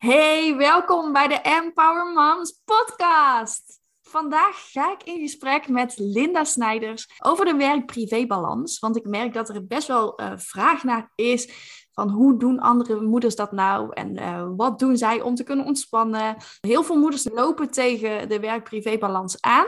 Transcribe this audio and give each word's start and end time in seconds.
Hey, 0.00 0.56
welkom 0.56 1.12
bij 1.12 1.28
de 1.28 1.34
Empower 1.34 2.12
Moms 2.12 2.60
podcast. 2.64 3.80
Vandaag 4.02 4.70
ga 4.72 4.92
ik 4.92 5.02
in 5.02 5.20
gesprek 5.20 5.68
met 5.68 5.94
Linda 5.98 6.44
Snijders 6.44 7.06
over 7.18 7.44
de 7.44 7.54
werk-privé-balans. 7.54 8.78
Want 8.78 8.96
ik 8.96 9.04
merk 9.04 9.32
dat 9.32 9.48
er 9.48 9.66
best 9.66 9.88
wel 9.88 10.20
uh, 10.20 10.32
vraag 10.36 10.84
naar 10.84 11.12
is 11.14 11.48
van 11.92 12.08
hoe 12.10 12.38
doen 12.38 12.58
andere 12.58 13.00
moeders 13.00 13.36
dat 13.36 13.52
nou 13.52 13.92
en 13.92 14.18
uh, 14.18 14.48
wat 14.56 14.78
doen 14.78 14.96
zij 14.96 15.20
om 15.20 15.34
te 15.34 15.44
kunnen 15.44 15.66
ontspannen. 15.66 16.36
Heel 16.60 16.82
veel 16.82 16.98
moeders 16.98 17.28
lopen 17.32 17.70
tegen 17.70 18.28
de 18.28 18.40
werk-privé-balans 18.40 19.40
aan. 19.40 19.66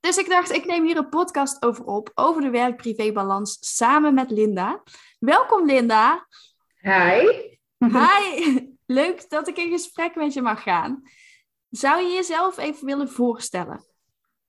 Dus 0.00 0.16
ik 0.16 0.28
dacht, 0.28 0.52
ik 0.52 0.66
neem 0.66 0.84
hier 0.84 0.96
een 0.96 1.08
podcast 1.08 1.62
over 1.62 1.84
op, 1.84 2.10
over 2.14 2.42
de 2.42 2.50
werk-privé-balans, 2.50 3.56
samen 3.60 4.14
met 4.14 4.30
Linda. 4.30 4.82
Welkom 5.18 5.66
Linda. 5.66 6.26
Hi. 6.80 7.22
Hi. 7.78 8.68
Leuk 8.90 9.30
dat 9.30 9.48
ik 9.48 9.56
in 9.56 9.70
gesprek 9.70 10.14
met 10.14 10.32
je 10.32 10.42
mag 10.42 10.62
gaan. 10.62 11.02
Zou 11.68 12.02
je 12.02 12.14
jezelf 12.14 12.58
even 12.58 12.86
willen 12.86 13.08
voorstellen? 13.08 13.84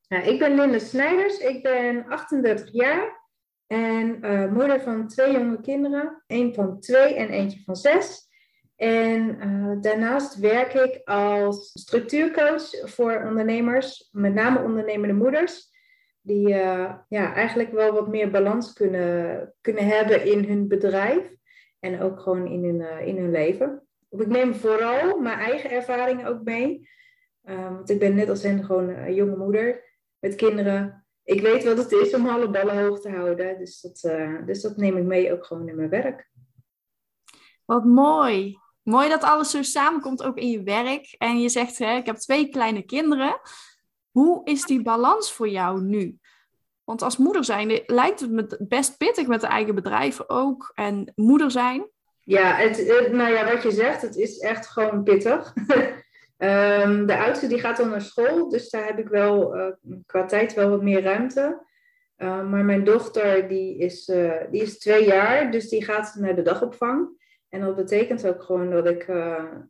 Ja, 0.08 0.22
ik 0.22 0.40
ben 0.40 0.56
Linda 0.56 0.80
Snijders, 0.80 1.38
ik 1.38 1.64
ben 1.64 2.06
38 2.08 2.72
jaar 2.72 3.28
en 3.68 4.26
uh, 4.26 4.52
moeder 4.52 4.82
van 4.82 5.08
twee 5.08 5.32
jonge 5.32 5.62
kinderen. 5.62 6.24
Eén 6.28 6.54
van 6.54 6.80
twee 6.80 7.16
en 7.16 7.30
eentje 7.30 7.62
van 7.66 7.76
zes. 7.76 8.30
En 8.76 9.48
uh, 9.48 9.82
daarnaast 9.82 10.36
werk 10.36 10.74
ik 10.74 11.02
als 11.04 11.72
structuurcoach 11.74 12.70
voor 12.90 13.24
ondernemers, 13.26 14.10
met 14.12 14.34
name 14.34 14.64
ondernemende 14.64 15.14
moeders, 15.14 15.70
die 16.22 16.50
uh, 16.50 16.94
ja, 17.08 17.34
eigenlijk 17.34 17.72
wel 17.72 17.94
wat 17.94 18.08
meer 18.08 18.32
balans 18.32 18.74
kunnen, 18.74 19.54
kunnen 19.62 19.88
hebben 19.88 20.26
in 20.26 20.44
hun 20.44 20.68
bedrijf 20.68 21.36
en 21.80 22.02
ook 22.02 22.20
gewoon 22.20 22.48
in 22.48 22.64
hun, 22.64 23.06
in 23.06 23.18
hun 23.18 23.32
leven 23.32 23.86
ik 24.20 24.28
neem 24.28 24.56
vooral 24.56 25.20
mijn 25.20 25.40
eigen 25.40 25.70
ervaringen 25.70 26.26
ook 26.26 26.44
mee. 26.44 26.90
Um, 27.44 27.74
want 27.76 27.90
ik 27.90 28.00
ben 28.00 28.16
net 28.16 28.30
als 28.30 28.44
hen 28.44 28.64
gewoon 28.64 28.90
een 28.90 29.14
jonge 29.14 29.38
moeder 29.38 29.84
met 30.20 30.36
kinderen. 30.36 31.06
Ik 31.24 31.42
weet 31.42 31.64
wat 31.64 31.78
het 31.78 31.92
is 31.92 32.14
om 32.14 32.28
alle 32.28 32.50
ballen 32.50 32.84
hoog 32.84 33.00
te 33.00 33.10
houden. 33.10 33.58
Dus 33.58 33.82
dat, 33.82 34.04
uh, 34.04 34.46
dus 34.46 34.62
dat 34.62 34.78
neem 34.78 34.98
ik 34.98 35.04
mee 35.04 35.34
ook 35.34 35.46
gewoon 35.46 35.68
in 35.68 35.76
mijn 35.76 35.90
werk. 35.90 36.30
Wat 37.66 37.86
mooi. 37.86 38.58
Mooi 38.84 39.10
dat 39.10 39.24
alles 39.24 39.52
zo 39.52 39.62
samenkomt 39.62 40.24
ook 40.24 40.38
in 40.38 40.50
je 40.50 40.64
werk. 40.64 41.16
En 41.18 41.40
je 41.40 41.50
zegt, 41.50 41.78
hè, 41.78 41.96
ik 41.96 42.06
heb 42.06 42.16
twee 42.16 42.50
kleine 42.50 42.82
kinderen. 42.82 43.40
Hoe 44.10 44.42
is 44.44 44.66
die 44.66 44.82
balans 44.82 45.34
voor 45.34 45.50
jou 45.50 45.82
nu? 45.82 46.20
Want 46.84 47.02
als 47.02 47.18
moeder 47.18 47.44
zijn 47.44 47.84
lijkt 47.86 48.20
het 48.20 48.32
me 48.32 48.66
best 48.68 48.98
pittig 48.98 49.28
met 49.28 49.42
de 49.42 49.48
eigen 49.48 49.76
bedrijf 49.76 50.30
ook. 50.30 50.72
En 50.76 51.12
moeder 51.16 51.52
zijn. 51.52 51.91
Ja, 52.24 52.56
het, 52.56 53.10
nou 53.12 53.34
ja, 53.34 53.54
wat 53.54 53.64
je 53.64 53.72
zegt, 53.72 54.02
het 54.02 54.16
is 54.16 54.40
echt 54.40 54.68
gewoon 54.68 55.04
pittig. 55.04 55.54
um, 56.38 57.06
de 57.12 57.18
oudste 57.18 57.48
die 57.48 57.60
gaat 57.60 57.78
dan 57.78 57.90
naar 57.90 58.02
school, 58.02 58.50
dus 58.50 58.70
daar 58.70 58.86
heb 58.86 59.00
ik 59.00 59.08
wel 59.08 59.58
uh, 59.58 59.72
qua 60.06 60.26
tijd 60.26 60.54
wel 60.54 60.70
wat 60.70 60.82
meer 60.82 61.02
ruimte. 61.02 61.66
Uh, 62.18 62.50
maar 62.50 62.66
mijn 62.66 62.84
dochter 62.84 63.48
die 63.48 63.78
is, 63.78 64.08
uh, 64.08 64.34
die 64.52 64.62
is 64.62 64.78
twee 64.78 65.06
jaar, 65.06 65.52
dus 65.52 65.70
die 65.70 65.84
gaat 65.84 66.16
naar 66.16 66.36
de 66.36 66.42
dagopvang. 66.42 67.20
En 67.50 67.62
dat 67.62 67.76
betekent 67.76 68.28
ook 68.28 68.44
gewoon 68.44 68.70
dat 68.70 68.88
ik, 68.88 69.06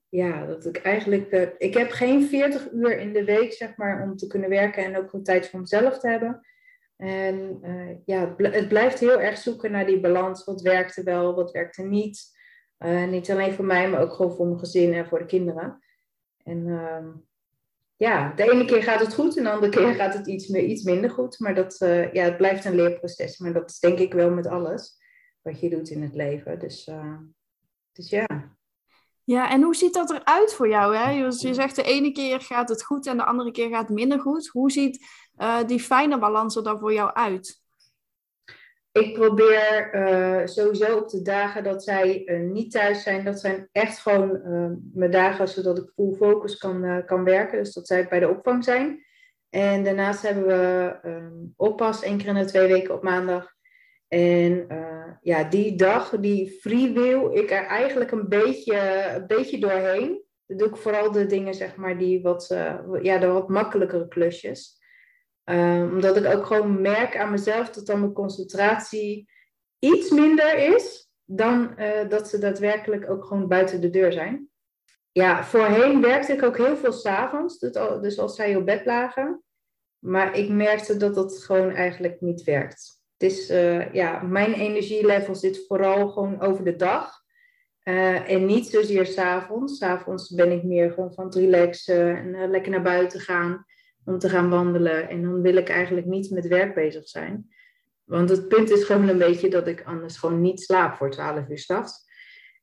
ja, 0.09 0.45
dat 0.45 0.65
ik 0.65 0.77
eigenlijk, 0.77 1.53
ik 1.57 1.73
heb 1.73 1.89
geen 1.89 2.23
40 2.23 2.71
uur 2.71 2.97
in 2.97 3.13
de 3.13 3.23
week, 3.23 3.53
zeg 3.53 3.75
maar, 3.77 4.03
om 4.03 4.15
te 4.15 4.27
kunnen 4.27 4.49
werken 4.49 4.83
en 4.83 4.97
ook 4.97 5.13
een 5.13 5.23
tijd 5.23 5.49
voor 5.49 5.59
mezelf 5.59 5.99
te 5.99 6.07
hebben. 6.07 6.41
En 6.97 7.59
ja, 8.05 8.35
het 8.37 8.67
blijft 8.67 8.99
heel 8.99 9.21
erg 9.21 9.37
zoeken 9.37 9.71
naar 9.71 9.85
die 9.85 9.99
balans. 9.99 10.43
Wat 10.43 10.61
werkte 10.61 11.03
wel, 11.03 11.35
wat 11.35 11.51
werkte 11.51 11.83
niet. 11.83 12.31
Uh, 12.85 13.07
niet 13.07 13.31
alleen 13.31 13.53
voor 13.53 13.65
mij, 13.65 13.89
maar 13.89 14.01
ook 14.01 14.13
gewoon 14.13 14.35
voor 14.35 14.45
mijn 14.45 14.59
gezin 14.59 14.93
en 14.93 15.07
voor 15.07 15.19
de 15.19 15.25
kinderen. 15.25 15.83
En 16.43 16.67
uh, 16.67 17.07
ja, 17.95 18.33
de 18.35 18.51
ene 18.51 18.65
keer 18.65 18.83
gaat 18.83 18.99
het 18.99 19.13
goed 19.13 19.37
en 19.37 19.43
de 19.43 19.51
andere 19.51 19.71
keer 19.71 19.93
gaat 19.93 20.13
het 20.13 20.27
iets, 20.27 20.47
meer, 20.47 20.63
iets 20.63 20.83
minder 20.83 21.09
goed. 21.09 21.39
Maar 21.39 21.55
dat, 21.55 21.81
uh, 21.81 22.13
ja, 22.13 22.23
het 22.23 22.37
blijft 22.37 22.65
een 22.65 22.75
leerproces. 22.75 23.37
Maar 23.37 23.53
dat 23.53 23.69
is 23.69 23.79
denk 23.79 23.99
ik 23.99 24.13
wel 24.13 24.29
met 24.29 24.47
alles 24.47 24.97
wat 25.41 25.59
je 25.59 25.69
doet 25.69 25.89
in 25.89 26.01
het 26.01 26.15
leven. 26.15 26.59
Dus, 26.59 26.87
uh, 26.87 27.17
dus 27.91 28.09
ja. 28.09 28.27
Ja, 29.23 29.51
en 29.51 29.61
hoe 29.61 29.75
ziet 29.75 29.93
dat 29.93 30.09
eruit 30.11 30.53
voor 30.53 30.69
jou? 30.69 30.95
Hè? 30.95 31.09
Je, 31.11 31.23
je 31.23 31.53
zegt 31.53 31.75
de 31.75 31.83
ene 31.83 32.11
keer 32.11 32.41
gaat 32.41 32.69
het 32.69 32.83
goed 32.83 33.07
en 33.07 33.17
de 33.17 33.25
andere 33.25 33.51
keer 33.51 33.69
gaat 33.69 33.87
het 33.87 33.97
minder 33.97 34.19
goed. 34.19 34.47
Hoe 34.47 34.71
ziet 34.71 35.05
die 35.65 35.79
fijne 35.79 36.19
balans 36.19 36.55
er 36.55 36.63
dan 36.63 36.79
voor 36.79 36.93
jou 36.93 37.13
uit? 37.13 37.60
Ik 38.91 39.13
probeer 39.13 39.95
uh, 39.95 40.45
sowieso 40.45 40.97
op 40.97 41.09
de 41.09 41.21
dagen 41.21 41.63
dat 41.63 41.83
zij 41.83 42.21
uh, 42.25 42.49
niet 42.49 42.71
thuis 42.71 43.03
zijn, 43.03 43.23
dat 43.23 43.39
zijn 43.39 43.69
echt 43.71 43.99
gewoon 43.99 44.41
uh, 44.45 44.71
mijn 44.93 45.11
dagen 45.11 45.47
zodat 45.47 45.77
ik 45.77 45.91
full 45.95 46.13
focus 46.13 46.57
kan, 46.57 47.05
kan 47.05 47.23
werken. 47.23 47.57
Dus 47.57 47.73
dat 47.73 47.87
zij 47.87 48.07
bij 48.07 48.19
de 48.19 48.29
opvang 48.29 48.63
zijn. 48.63 49.05
En 49.49 49.83
daarnaast 49.83 50.21
hebben 50.21 50.45
we 50.45 50.95
um, 51.05 51.53
oppas 51.55 52.03
één 52.03 52.17
keer 52.17 52.27
in 52.27 52.35
de 52.35 52.45
twee 52.45 52.67
weken 52.67 52.93
op 52.93 53.03
maandag. 53.03 53.53
En 54.07 54.67
ja, 55.21 55.43
die 55.43 55.75
dag, 55.75 56.09
die 56.09 56.49
free 56.49 56.93
will, 56.93 57.29
ik 57.31 57.51
er 57.51 57.65
eigenlijk 57.65 58.11
een 58.11 58.29
beetje, 58.29 59.05
een 59.15 59.27
beetje 59.27 59.59
doorheen. 59.59 60.23
Dan 60.45 60.57
doe 60.57 60.67
ik 60.67 60.75
vooral 60.75 61.11
de 61.11 61.25
dingen, 61.25 61.53
zeg 61.53 61.75
maar, 61.75 61.97
die 61.97 62.21
wat, 62.21 62.47
ja, 63.01 63.17
de 63.17 63.27
wat 63.27 63.49
makkelijkere 63.49 64.07
klusjes. 64.07 64.80
Um, 65.51 65.91
omdat 65.91 66.17
ik 66.17 66.25
ook 66.25 66.45
gewoon 66.45 66.81
merk 66.81 67.17
aan 67.17 67.31
mezelf 67.31 67.69
dat 67.69 67.85
dan 67.85 67.99
mijn 67.99 68.13
concentratie 68.13 69.29
iets 69.79 70.09
minder 70.09 70.57
is 70.75 71.09
dan 71.25 71.73
uh, 71.77 72.09
dat 72.09 72.29
ze 72.29 72.39
daadwerkelijk 72.39 73.09
ook 73.09 73.25
gewoon 73.25 73.47
buiten 73.47 73.81
de 73.81 73.89
deur 73.89 74.11
zijn. 74.11 74.49
Ja, 75.11 75.43
voorheen 75.43 76.01
werkte 76.01 76.33
ik 76.33 76.43
ook 76.43 76.57
heel 76.57 76.77
veel 76.77 76.91
s'avonds, 76.91 77.59
dus 78.01 78.19
als 78.19 78.35
zij 78.35 78.55
op 78.55 78.65
bed 78.65 78.85
lagen. 78.85 79.43
Maar 79.99 80.37
ik 80.37 80.49
merkte 80.49 80.97
dat 80.97 81.15
dat 81.15 81.43
gewoon 81.43 81.71
eigenlijk 81.71 82.21
niet 82.21 82.43
werkt. 82.43 83.01
Het 83.17 83.31
is, 83.31 83.49
uh, 83.49 83.93
ja, 83.93 84.21
mijn 84.21 84.53
energielevel 84.53 85.35
zit 85.35 85.65
vooral 85.67 86.09
gewoon 86.09 86.41
over 86.41 86.63
de 86.63 86.75
dag. 86.75 87.19
Uh, 87.83 88.29
en 88.29 88.45
niet 88.45 88.67
zozeer 88.67 89.05
s'avonds. 89.05 89.77
S'avonds 89.77 90.33
ben 90.33 90.51
ik 90.51 90.63
meer 90.63 90.91
gewoon 90.91 91.13
van 91.13 91.25
het 91.25 91.35
relaxen 91.35 92.17
en 92.17 92.49
lekker 92.49 92.71
naar 92.71 92.81
buiten 92.81 93.19
gaan 93.19 93.65
om 94.05 94.19
te 94.19 94.29
gaan 94.29 94.49
wandelen. 94.49 95.09
En 95.09 95.21
dan 95.21 95.41
wil 95.41 95.55
ik 95.55 95.69
eigenlijk 95.69 96.07
niet 96.07 96.31
met 96.31 96.47
werk 96.47 96.75
bezig 96.75 97.07
zijn. 97.07 97.49
Want 98.03 98.29
het 98.29 98.47
punt 98.47 98.69
is 98.69 98.83
gewoon 98.83 99.07
een 99.07 99.17
beetje 99.17 99.49
dat 99.49 99.67
ik 99.67 99.83
anders 99.83 100.17
gewoon 100.17 100.41
niet 100.41 100.61
slaap 100.61 100.95
voor 100.95 101.11
12 101.11 101.49
uur 101.49 101.57
s'nachts. 101.57 102.09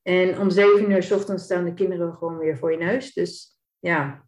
En 0.03 0.39
om 0.39 0.51
7 0.51 0.91
uur 0.91 1.03
s 1.03 1.11
ochtends 1.11 1.45
staan 1.45 1.65
de 1.65 1.75
kinderen 1.75 2.15
gewoon 2.15 2.39
weer 2.39 2.59
voor 2.59 2.71
je 2.73 2.79
neus. 2.79 3.13
Dus 3.13 3.61
ja, 3.79 4.28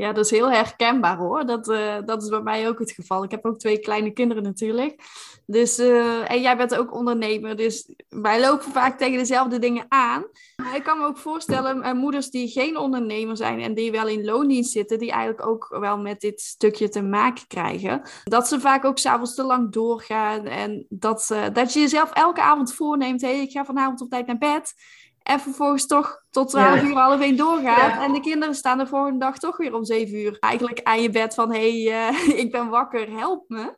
ja, 0.00 0.12
dat 0.12 0.24
is 0.24 0.30
heel 0.30 0.50
herkenbaar 0.50 1.16
hoor. 1.16 1.46
Dat, 1.46 1.68
uh, 1.68 1.96
dat 2.04 2.22
is 2.22 2.28
bij 2.28 2.40
mij 2.40 2.68
ook 2.68 2.78
het 2.78 2.90
geval. 2.90 3.24
Ik 3.24 3.30
heb 3.30 3.44
ook 3.44 3.58
twee 3.58 3.78
kleine 3.78 4.10
kinderen 4.10 4.42
natuurlijk. 4.42 5.02
Dus, 5.46 5.78
uh, 5.78 6.30
en 6.30 6.40
jij 6.40 6.56
bent 6.56 6.76
ook 6.76 6.94
ondernemer. 6.94 7.56
Dus 7.56 7.94
wij 8.08 8.40
lopen 8.40 8.72
vaak 8.72 8.98
tegen 8.98 9.18
dezelfde 9.18 9.58
dingen 9.58 9.84
aan. 9.88 10.24
Maar 10.56 10.76
ik 10.76 10.82
kan 10.82 10.98
me 10.98 11.06
ook 11.06 11.18
voorstellen, 11.18 11.78
uh, 11.78 11.92
moeders 11.92 12.30
die 12.30 12.48
geen 12.48 12.76
ondernemer 12.76 13.36
zijn 13.36 13.60
en 13.60 13.74
die 13.74 13.90
wel 13.90 14.08
in 14.08 14.24
loondienst 14.24 14.72
zitten, 14.72 14.98
die 14.98 15.10
eigenlijk 15.10 15.46
ook 15.46 15.76
wel 15.80 15.98
met 15.98 16.20
dit 16.20 16.40
stukje 16.40 16.88
te 16.88 17.02
maken 17.02 17.46
krijgen. 17.46 18.02
Dat 18.24 18.48
ze 18.48 18.60
vaak 18.60 18.84
ook 18.84 18.98
s'avonds 18.98 19.34
te 19.34 19.42
lang 19.42 19.72
doorgaan. 19.72 20.46
En 20.46 20.86
dat, 20.88 21.34
dat 21.52 21.72
je 21.72 21.80
jezelf 21.80 22.10
elke 22.12 22.42
avond 22.42 22.74
voorneemt: 22.74 23.20
hé, 23.20 23.28
hey, 23.28 23.40
ik 23.40 23.50
ga 23.50 23.64
vanavond 23.64 24.00
op 24.00 24.10
tijd 24.10 24.26
naar 24.26 24.38
bed. 24.38 24.74
En 25.22 25.40
vervolgens 25.40 25.86
toch 25.86 26.24
tot 26.30 26.48
12 26.48 26.82
uur 26.82 26.94
half 26.94 27.20
één 27.20 27.36
doorgaat. 27.36 28.02
En 28.02 28.12
de 28.12 28.20
kinderen 28.20 28.54
staan 28.54 28.78
de 28.78 28.86
volgende 28.86 29.18
dag 29.18 29.38
toch 29.38 29.56
weer 29.56 29.74
om 29.74 29.84
7 29.84 30.18
uur. 30.18 30.36
Eigenlijk 30.38 30.82
aan 30.82 31.02
je 31.02 31.10
bed 31.10 31.34
van, 31.34 31.52
hé, 31.52 31.84
hey, 31.84 32.10
uh, 32.10 32.38
ik 32.44 32.50
ben 32.50 32.68
wakker, 32.68 33.10
help 33.10 33.44
me. 33.48 33.76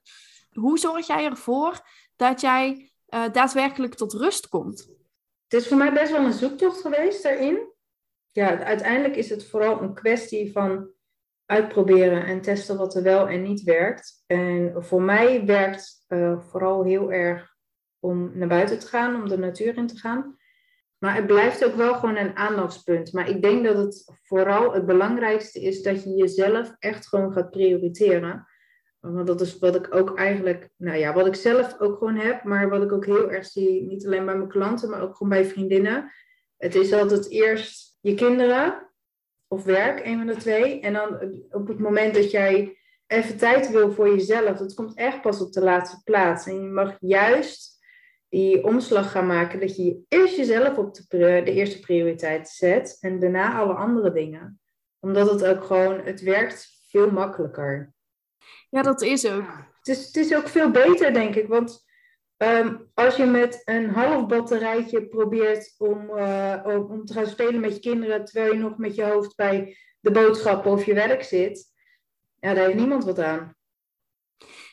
Hoe 0.53 0.79
zorg 0.79 1.07
jij 1.07 1.25
ervoor 1.25 1.81
dat 2.17 2.41
jij 2.41 2.93
uh, 3.09 3.25
daadwerkelijk 3.33 3.95
tot 3.95 4.13
rust 4.13 4.49
komt? 4.49 4.91
Het 5.49 5.61
is 5.61 5.69
voor 5.69 5.77
mij 5.77 5.93
best 5.93 6.13
wel 6.13 6.25
een 6.25 6.33
zoektocht 6.33 6.81
geweest 6.81 7.23
daarin. 7.23 7.73
Ja, 8.31 8.59
uiteindelijk 8.59 9.17
is 9.17 9.31
het 9.31 9.49
vooral 9.49 9.83
een 9.83 9.95
kwestie 9.95 10.53
van 10.53 10.91
uitproberen 11.47 12.25
en 12.25 12.41
testen 12.41 12.77
wat 12.77 12.95
er 12.95 13.03
wel 13.03 13.29
en 13.29 13.43
niet 13.43 13.63
werkt. 13.63 14.23
En 14.27 14.75
voor 14.77 15.03
mij 15.03 15.45
werkt 15.45 16.05
uh, 16.09 16.41
vooral 16.41 16.85
heel 16.85 17.13
erg 17.13 17.57
om 17.99 18.39
naar 18.39 18.49
buiten 18.49 18.79
te 18.79 18.87
gaan, 18.87 19.23
om 19.23 19.29
de 19.29 19.39
natuur 19.39 19.77
in 19.77 19.87
te 19.87 19.97
gaan. 19.97 20.37
Maar 21.03 21.15
het 21.15 21.27
blijft 21.27 21.65
ook 21.65 21.75
wel 21.75 21.95
gewoon 21.95 22.17
een 22.17 22.37
aandachtspunt. 22.37 23.13
Maar 23.13 23.29
ik 23.29 23.43
denk 23.43 23.65
dat 23.65 23.77
het 23.77 24.05
vooral 24.23 24.73
het 24.73 24.87
belangrijkste 24.87 25.61
is 25.61 25.83
dat 25.83 26.05
je 26.05 26.11
jezelf 26.11 26.75
echt 26.79 27.09
gewoon 27.09 27.33
gaat 27.33 27.51
prioriteren. 27.51 28.47
Want 29.01 29.27
dat 29.27 29.41
is 29.41 29.59
wat 29.59 29.75
ik 29.75 29.95
ook 29.95 30.19
eigenlijk, 30.19 30.69
nou 30.77 30.99
ja, 30.99 31.13
wat 31.13 31.27
ik 31.27 31.35
zelf 31.35 31.81
ook 31.81 31.99
gewoon 31.99 32.17
heb, 32.17 32.45
maar 32.45 32.69
wat 32.69 32.83
ik 32.83 32.93
ook 32.93 33.07
heel 33.07 33.31
erg 33.31 33.47
zie, 33.47 33.83
niet 33.83 34.07
alleen 34.07 34.25
bij 34.25 34.37
mijn 34.37 34.49
klanten, 34.49 34.91
maar 34.91 35.03
ook 35.03 35.17
gewoon 35.17 35.33
bij 35.33 35.45
vriendinnen. 35.45 36.13
Het 36.57 36.75
is 36.75 36.93
altijd 36.93 37.31
eerst 37.31 37.99
je 38.01 38.15
kinderen 38.15 38.91
of 39.49 39.65
werk, 39.65 40.07
een 40.07 40.19
van 40.19 40.27
de 40.27 40.37
twee. 40.37 40.81
En 40.81 40.93
dan 40.93 41.33
op 41.51 41.69
het 41.69 41.79
moment 41.79 42.15
dat 42.15 42.31
jij 42.31 42.79
even 43.07 43.37
tijd 43.37 43.71
wil 43.71 43.93
voor 43.93 44.09
jezelf, 44.09 44.59
dat 44.59 44.75
komt 44.75 44.97
echt 44.97 45.21
pas 45.21 45.41
op 45.41 45.53
de 45.53 45.63
laatste 45.63 46.03
plaats. 46.05 46.47
En 46.47 46.55
je 46.55 46.69
mag 46.69 46.97
juist 47.01 47.72
die 48.33 48.65
omslag 48.65 49.11
gaan 49.11 49.27
maken 49.27 49.61
dat 49.61 49.77
je 49.77 50.01
eerst 50.09 50.37
jezelf 50.37 50.79
op 50.79 50.95
de, 50.95 51.43
de 51.45 51.53
eerste 51.53 51.81
prioriteit 51.81 52.49
zet 52.49 52.99
en 53.01 53.19
daarna 53.19 53.59
alle 53.59 53.73
andere 53.73 54.13
dingen. 54.13 54.61
Omdat 55.01 55.31
het 55.31 55.45
ook 55.45 55.65
gewoon, 55.65 56.01
het 56.01 56.21
werkt 56.21 56.83
veel 56.89 57.11
makkelijker. 57.11 57.93
Ja, 58.71 58.83
dat 58.83 59.03
is 59.03 59.27
ook. 59.27 59.67
Het 59.79 59.89
is, 59.89 60.07
het 60.07 60.17
is 60.17 60.35
ook 60.35 60.49
veel 60.49 60.71
beter, 60.71 61.13
denk 61.13 61.35
ik. 61.35 61.49
Want 61.49 61.85
ehm, 62.37 62.77
als 62.95 63.17
je 63.17 63.25
met 63.25 63.63
een 63.65 63.91
half 63.91 64.27
batterijtje 64.27 65.07
probeert 65.07 65.75
om, 65.79 66.11
uh, 66.11 66.85
om 66.89 67.05
te 67.05 67.13
gaan 67.13 67.27
spelen 67.27 67.61
met 67.61 67.75
je 67.75 67.81
kinderen, 67.81 68.25
terwijl 68.25 68.53
je 68.53 68.59
nog 68.59 68.79
met 68.79 68.95
je 68.95 69.05
hoofd 69.05 69.37
bij 69.37 69.77
de 70.01 70.11
boodschappen 70.11 70.71
of 70.71 70.85
je 70.85 70.95
werk 70.95 71.23
zit, 71.23 71.65
ja, 72.41 72.55
daar 72.55 72.65
heeft 72.65 72.79
niemand 72.79 73.05
wat 73.05 73.19
aan. 73.19 73.57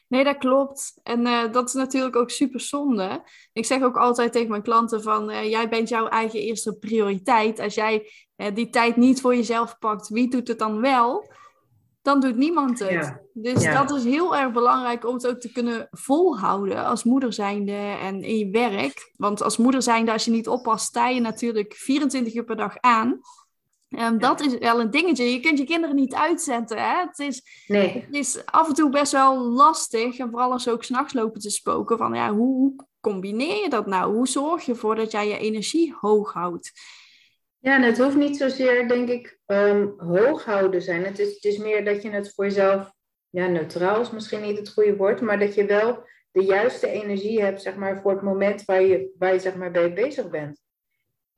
Nee, 0.10 0.24
dat 0.24 0.38
klopt. 0.38 1.00
En 1.04 1.26
uh, 1.26 1.52
dat 1.52 1.68
is 1.68 1.74
natuurlijk 1.74 2.16
ook 2.16 2.30
super 2.30 2.60
zonde. 2.60 3.24
Ik 3.54 3.66
zeg 3.66 3.82
ook 3.82 3.98
altijd 3.98 4.32
tegen 4.32 4.50
mijn 4.50 4.62
klanten 4.62 5.02
van, 5.02 5.32
uh, 5.32 5.50
jij 5.50 5.70
bent 5.70 5.90
jouw 5.90 6.08
eigen 6.08 6.40
eerste 6.40 6.78
prioriteit. 6.78 7.60
Als 7.60 7.74
jij 7.74 8.12
uh, 8.38 8.48
die 8.54 8.70
tijd 8.70 8.96
niet 8.96 9.22
voor 9.22 9.36
jezelf 9.36 9.78
pakt, 9.80 10.10
wie 10.10 10.30
doet 10.30 10.48
het 10.48 10.60
dan 10.60 10.82
wel? 10.82 11.32
Dan 12.02 12.20
doet 12.20 12.36
niemand 12.36 12.80
het. 12.80 12.90
Ja. 12.90 13.22
Dus 13.34 13.64
ja. 13.64 13.84
dat 13.84 13.98
is 13.98 14.04
heel 14.04 14.36
erg 14.36 14.52
belangrijk 14.52 15.08
om 15.08 15.14
het 15.14 15.28
ook 15.28 15.40
te 15.40 15.52
kunnen 15.52 15.88
volhouden 15.92 16.86
als 16.86 17.04
moeder 17.04 17.34
zijnde 17.34 17.98
en 18.02 18.24
in 18.24 18.38
je 18.38 18.50
werk. 18.50 19.14
Want 19.16 19.42
als 19.42 19.58
moeder 19.58 19.82
zijnde, 19.82 20.12
als 20.12 20.26
je 20.26 20.32
niet 20.32 20.48
oppast, 20.48 20.86
sta 20.86 21.08
je 21.08 21.22
natuurlijk 21.22 21.74
24 21.74 22.34
uur 22.34 22.44
per 22.44 22.56
dag 22.56 22.78
aan. 22.80 23.20
Um, 23.90 24.20
Dat 24.20 24.42
is 24.42 24.58
wel 24.58 24.80
een 24.80 24.92
dingetje. 24.92 25.32
Je 25.32 25.40
kunt 25.40 25.58
je 25.58 25.64
kinderen 25.64 25.96
niet 25.96 26.14
uitzetten. 26.14 26.78
Hè? 26.78 27.06
Het, 27.06 27.20
is, 27.20 27.64
nee. 27.68 28.04
het 28.06 28.16
is 28.16 28.46
af 28.46 28.68
en 28.68 28.74
toe 28.74 28.90
best 28.90 29.12
wel 29.12 29.40
lastig. 29.40 30.18
En 30.18 30.30
vooral 30.30 30.52
als 30.52 30.64
ze 30.64 30.72
ook 30.72 30.84
s'nachts 30.84 31.14
lopen 31.14 31.42
te 31.42 31.50
spoken. 31.50 31.98
Van, 31.98 32.14
ja, 32.14 32.34
hoe, 32.34 32.56
hoe 32.56 32.76
combineer 33.00 33.64
je 33.64 33.70
dat 33.70 33.86
nou? 33.86 34.14
Hoe 34.14 34.28
zorg 34.28 34.66
je 34.66 34.72
ervoor 34.72 34.96
dat 34.96 35.12
jij 35.12 35.28
je 35.28 35.38
energie 35.38 35.96
hoog 36.00 36.34
houdt? 36.34 36.72
Ja, 37.60 37.76
en 37.76 37.82
het 37.82 37.98
hoeft 37.98 38.16
niet 38.16 38.38
zozeer, 38.38 38.88
denk 38.88 39.10
ik, 39.10 39.40
um, 39.46 39.94
hoog 39.98 40.46
houden 40.46 40.82
zijn. 40.82 41.04
Het 41.04 41.20
is, 41.20 41.34
het 41.34 41.44
is 41.44 41.58
meer 41.58 41.86
dat 41.86 42.02
je 42.02 42.10
het 42.10 42.34
voor 42.34 42.46
jezelf... 42.46 42.92
Ja, 43.30 43.48
neutraal 43.48 44.02
is 44.02 44.12
misschien 44.12 44.42
niet 44.42 44.58
het 44.58 44.70
goede 44.70 44.96
woord. 44.96 45.22
Maar 45.22 45.40
dat 45.40 45.56
je 45.56 45.66
wel 45.66 46.04
de 46.32 46.44
juiste 46.44 46.88
energie 46.88 47.42
hebt, 47.42 47.62
zeg 47.62 47.76
maar, 47.76 48.02
voor 48.02 48.12
het 48.12 48.22
moment 48.22 48.66
waar 48.66 48.82
je, 48.82 49.14
waar 49.18 49.34
je 49.34 49.40
zeg 49.40 49.56
maar, 49.56 49.72
bij 49.72 49.94
bezig 49.94 50.30
bent. 50.30 50.62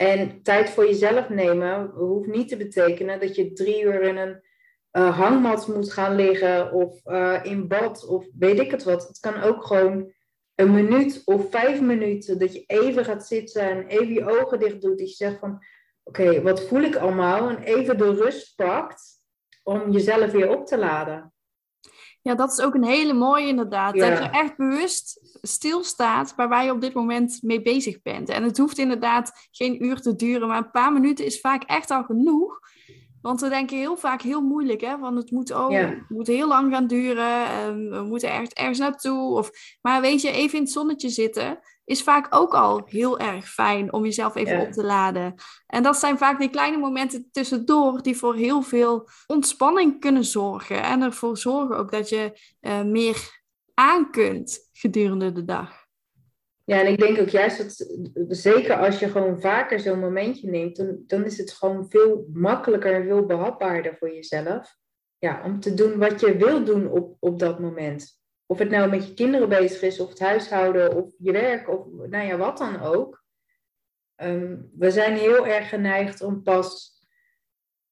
En 0.02 0.42
tijd 0.44 0.70
voor 0.70 0.86
jezelf 0.86 1.30
nemen 1.30 1.92
hoeft 1.94 2.28
niet 2.28 2.48
te 2.48 2.58
betekenen 2.58 3.20
dat 3.20 3.36
je 3.36 3.54
drie 3.54 3.84
uur 3.84 4.02
in 4.02 4.18
een 4.18 4.44
uh, 4.92 5.20
hangmat 5.20 5.68
moet 5.68 5.94
gaan 5.94 6.16
liggen 6.16 6.72
of 6.72 7.06
uh, 7.06 7.40
in 7.44 7.68
bad 7.68 8.08
of 8.08 8.28
weet 8.38 8.60
ik 8.60 8.72
het 8.72 8.84
wat. 8.84 9.08
Het 9.08 9.20
kan 9.20 9.42
ook 9.42 9.66
gewoon 9.66 10.14
een 10.56 10.74
minuut 10.74 11.22
of 11.26 11.50
vijf 11.50 11.82
minuten 11.82 12.40
dat 12.40 12.54
je 12.54 12.64
even 12.66 13.06
gaat 13.06 13.28
zitten 13.28 13.62
en 13.62 13.88
even 13.88 14.14
je 14.14 14.40
ogen 14.40 14.60
dicht 14.60 14.82
doet. 14.82 15.00
Dat 15.00 15.10
je 15.10 15.16
zegt 15.16 15.40
van 15.40 15.64
oké, 16.04 16.42
wat 16.42 16.62
voel 16.68 16.82
ik 16.82 16.96
allemaal? 16.96 17.50
En 17.50 17.64
even 17.64 17.98
de 17.98 18.14
rust 18.14 18.56
pakt 18.56 19.04
om 19.64 19.92
jezelf 19.92 20.32
weer 20.32 20.50
op 20.50 20.66
te 20.66 20.78
laden. 20.78 21.34
Ja, 22.22 22.36
dat 22.36 22.52
is 22.52 22.62
ook 22.62 22.74
een 22.74 22.84
hele 22.84 23.14
mooie 23.14 23.48
inderdaad. 23.48 23.96
Ja. 23.96 24.10
Dat 24.10 24.18
je 24.18 24.30
echt 24.30 24.58
bewust 24.58 25.38
stilstaat 25.42 26.34
bij 26.36 26.48
waar 26.48 26.66
je 26.66 26.72
op 26.72 26.82
dit 26.82 26.94
moment 26.94 27.40
mee 27.42 27.62
bezig 27.62 28.02
bent. 28.02 28.30
En 28.30 28.44
het 28.44 28.58
hoeft 28.58 28.78
inderdaad 28.78 29.48
geen 29.52 29.86
uur 29.86 30.02
te 30.02 30.16
duren, 30.16 30.48
maar 30.48 30.58
een 30.58 30.72
paar 30.72 30.94
minuten 30.94 31.26
is 31.26 31.40
vaak 31.40 31.64
echt 31.64 31.92
al 31.92 32.04
genoeg. 32.04 32.60
Want 33.22 33.42
we 33.42 33.50
denken 33.50 33.78
heel 33.78 33.98
vaak 33.98 34.22
heel 34.22 34.42
moeilijk, 34.42 34.82
hè? 34.82 34.98
Want 34.98 35.18
het 35.18 35.32
moet, 35.32 35.52
oh, 35.54 35.72
ja. 35.72 35.78
het 35.78 36.10
moet 36.10 36.28
heel 36.28 36.48
lang 36.48 36.74
gaan 36.74 36.88
duren. 36.88 37.46
En 37.46 37.90
we 37.90 38.02
moeten 38.02 38.30
ergens, 38.30 38.54
ergens 38.54 38.80
naartoe. 38.80 39.38
Of, 39.38 39.52
maar 39.82 40.02
weet 40.02 40.22
je, 40.22 40.32
even 40.32 40.58
in 40.58 40.64
het 40.64 40.74
zonnetje 40.74 41.10
zitten 41.10 41.60
is 41.86 42.04
vaak 42.04 42.28
ook 42.30 42.54
al 42.54 42.82
heel 42.86 43.20
erg 43.20 43.50
fijn 43.50 43.94
om 43.94 44.04
jezelf 44.04 44.36
even 44.36 44.58
ja. 44.58 44.62
op 44.62 44.72
te 44.72 44.84
laden. 44.84 45.34
En 45.68 45.84
dat 45.84 45.98
zijn 45.98 46.18
vaak 46.18 46.40
die 46.40 46.50
kleine 46.50 46.78
momenten 46.78 47.30
tussendoor 47.32 48.02
die 48.02 48.18
voor 48.18 48.36
heel 48.36 48.62
veel 48.62 49.10
ontspanning 49.28 50.00
kunnen 50.00 50.26
zorgen. 50.26 50.84
En 50.84 51.02
ervoor 51.02 51.38
zorgen 51.38 51.78
ook 51.78 51.92
dat 51.92 52.10
je 52.10 52.40
uh, 52.62 52.82
meer 52.82 53.42
aan 53.74 54.12
kunt 54.12 54.70
gedurende 54.74 55.32
de 55.32 55.46
dag. 55.46 55.80
Ja, 56.66 56.80
en 56.80 56.92
ik 56.92 57.00
denk 57.00 57.20
ook 57.20 57.30
juist 57.30 57.58
dat, 57.58 57.88
zeker 58.38 58.78
als 58.78 59.00
je 59.00 59.10
gewoon 59.10 59.42
vaker 59.42 59.80
zo'n 59.80 60.00
momentje 60.00 60.50
neemt, 60.50 60.76
dan, 60.76 61.04
dan 61.08 61.26
is 61.26 61.38
het 61.38 61.52
gewoon 61.52 61.90
veel 61.90 62.28
makkelijker 62.34 62.94
en 62.94 63.06
veel 63.06 63.26
behapbaarder 63.26 63.96
voor 64.00 64.14
jezelf. 64.14 64.76
Ja, 65.18 65.42
om 65.46 65.60
te 65.60 65.74
doen 65.74 65.98
wat 65.98 66.20
je 66.20 66.38
wil 66.38 66.64
doen 66.64 66.88
op, 66.88 67.18
op 67.20 67.40
dat 67.40 67.60
moment. 67.60 68.21
Of 68.52 68.60
het 68.60 68.70
nou 68.70 68.90
met 68.90 69.08
je 69.08 69.14
kinderen 69.14 69.50
bezig 69.50 69.82
is, 69.82 70.00
of 70.00 70.10
het 70.10 70.20
huishouden, 70.20 70.96
of 70.96 71.14
je 71.18 71.32
werk, 71.32 71.70
of 71.70 71.86
nou 72.10 72.28
ja, 72.28 72.38
wat 72.38 72.58
dan 72.58 72.82
ook. 72.82 73.24
Um, 74.22 74.72
we 74.78 74.92
zijn 74.92 75.16
heel 75.16 75.48
erg 75.48 75.70
geneigd 75.70 76.22
om 76.22 76.44
pas 76.44 77.00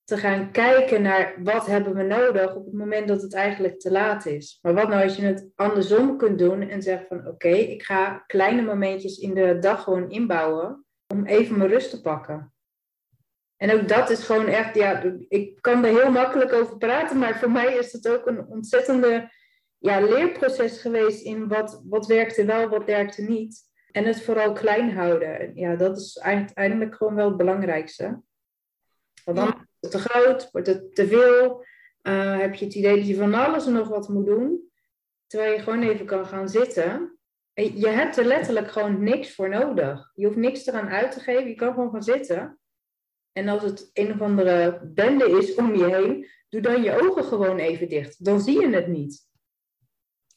te 0.03 0.17
gaan 0.17 0.51
kijken 0.51 1.01
naar 1.01 1.33
wat 1.43 1.65
hebben 1.65 1.95
we 1.95 2.03
nodig 2.03 2.55
op 2.55 2.65
het 2.65 2.73
moment 2.73 3.07
dat 3.07 3.21
het 3.21 3.33
eigenlijk 3.33 3.79
te 3.79 3.91
laat 3.91 4.25
is. 4.25 4.59
Maar 4.61 4.73
wat 4.73 4.89
nou 4.89 5.03
als 5.03 5.15
je 5.15 5.21
het 5.21 5.49
andersom 5.55 6.17
kunt 6.17 6.39
doen 6.39 6.61
en 6.61 6.81
zegt 6.81 7.07
van 7.07 7.27
oké, 7.27 7.49
ik 7.49 7.83
ga 7.83 8.23
kleine 8.27 8.61
momentjes 8.61 9.17
in 9.17 9.33
de 9.33 9.59
dag 9.59 9.83
gewoon 9.83 10.09
inbouwen 10.09 10.85
om 11.13 11.25
even 11.25 11.57
mijn 11.57 11.69
rust 11.69 11.89
te 11.89 12.01
pakken. 12.01 12.53
En 13.55 13.73
ook 13.73 13.87
dat 13.87 14.09
is 14.09 14.23
gewoon 14.23 14.47
echt, 14.47 14.75
ja, 14.75 15.03
ik 15.27 15.61
kan 15.61 15.85
er 15.85 16.01
heel 16.01 16.11
makkelijk 16.11 16.53
over 16.53 16.77
praten, 16.77 17.17
maar 17.17 17.39
voor 17.39 17.51
mij 17.51 17.73
is 17.75 17.91
het 17.91 18.07
ook 18.07 18.27
een 18.27 18.47
ontzettende 18.47 19.37
ja, 19.79 19.99
leerproces 19.99 20.81
geweest 20.81 21.23
in 21.23 21.47
wat, 21.47 21.81
wat 21.85 22.05
werkte 22.05 22.45
wel, 22.45 22.67
wat 22.67 22.85
werkte 22.85 23.21
niet. 23.21 23.67
En 23.91 24.05
het 24.05 24.21
vooral 24.21 24.53
klein 24.53 24.91
houden. 24.91 25.55
Ja, 25.55 25.75
dat 25.75 25.97
is 25.97 26.19
uiteindelijk 26.19 26.95
gewoon 26.95 27.15
wel 27.15 27.27
het 27.27 27.37
belangrijkste. 27.37 28.21
Want 29.23 29.37
dan 29.37 29.45
wordt 29.45 29.67
het 29.79 29.91
te 29.91 29.99
groot, 29.99 30.51
wordt 30.51 30.67
het 30.67 30.95
te 30.95 31.07
veel. 31.07 31.65
Uh, 32.03 32.39
heb 32.39 32.55
je 32.55 32.65
het 32.65 32.75
idee 32.75 32.95
dat 32.95 33.07
je 33.07 33.15
van 33.15 33.33
alles 33.33 33.65
en 33.65 33.73
nog 33.73 33.87
wat 33.87 34.09
moet 34.09 34.25
doen. 34.25 34.71
Terwijl 35.27 35.53
je 35.53 35.59
gewoon 35.59 35.83
even 35.83 36.05
kan 36.05 36.25
gaan 36.25 36.49
zitten. 36.49 37.19
En 37.53 37.77
je 37.79 37.87
hebt 37.87 38.17
er 38.17 38.25
letterlijk 38.25 38.71
gewoon 38.71 39.03
niks 39.03 39.35
voor 39.35 39.49
nodig. 39.49 40.11
Je 40.15 40.25
hoeft 40.25 40.37
niks 40.37 40.67
eraan 40.67 40.89
uit 40.89 41.11
te 41.11 41.19
geven. 41.19 41.47
Je 41.47 41.55
kan 41.55 41.73
gewoon 41.73 41.91
gaan 41.91 42.03
zitten. 42.03 42.59
En 43.31 43.47
als 43.47 43.63
het 43.63 43.89
een 43.93 44.11
of 44.11 44.21
andere 44.21 44.81
bende 44.93 45.29
is 45.29 45.55
om 45.55 45.75
je 45.75 45.95
heen, 45.95 46.27
doe 46.49 46.61
dan 46.61 46.83
je 46.83 47.01
ogen 47.01 47.23
gewoon 47.23 47.57
even 47.57 47.89
dicht. 47.89 48.25
Dan 48.25 48.41
zie 48.41 48.59
je 48.59 48.69
het 48.69 48.87
niet. 48.87 49.28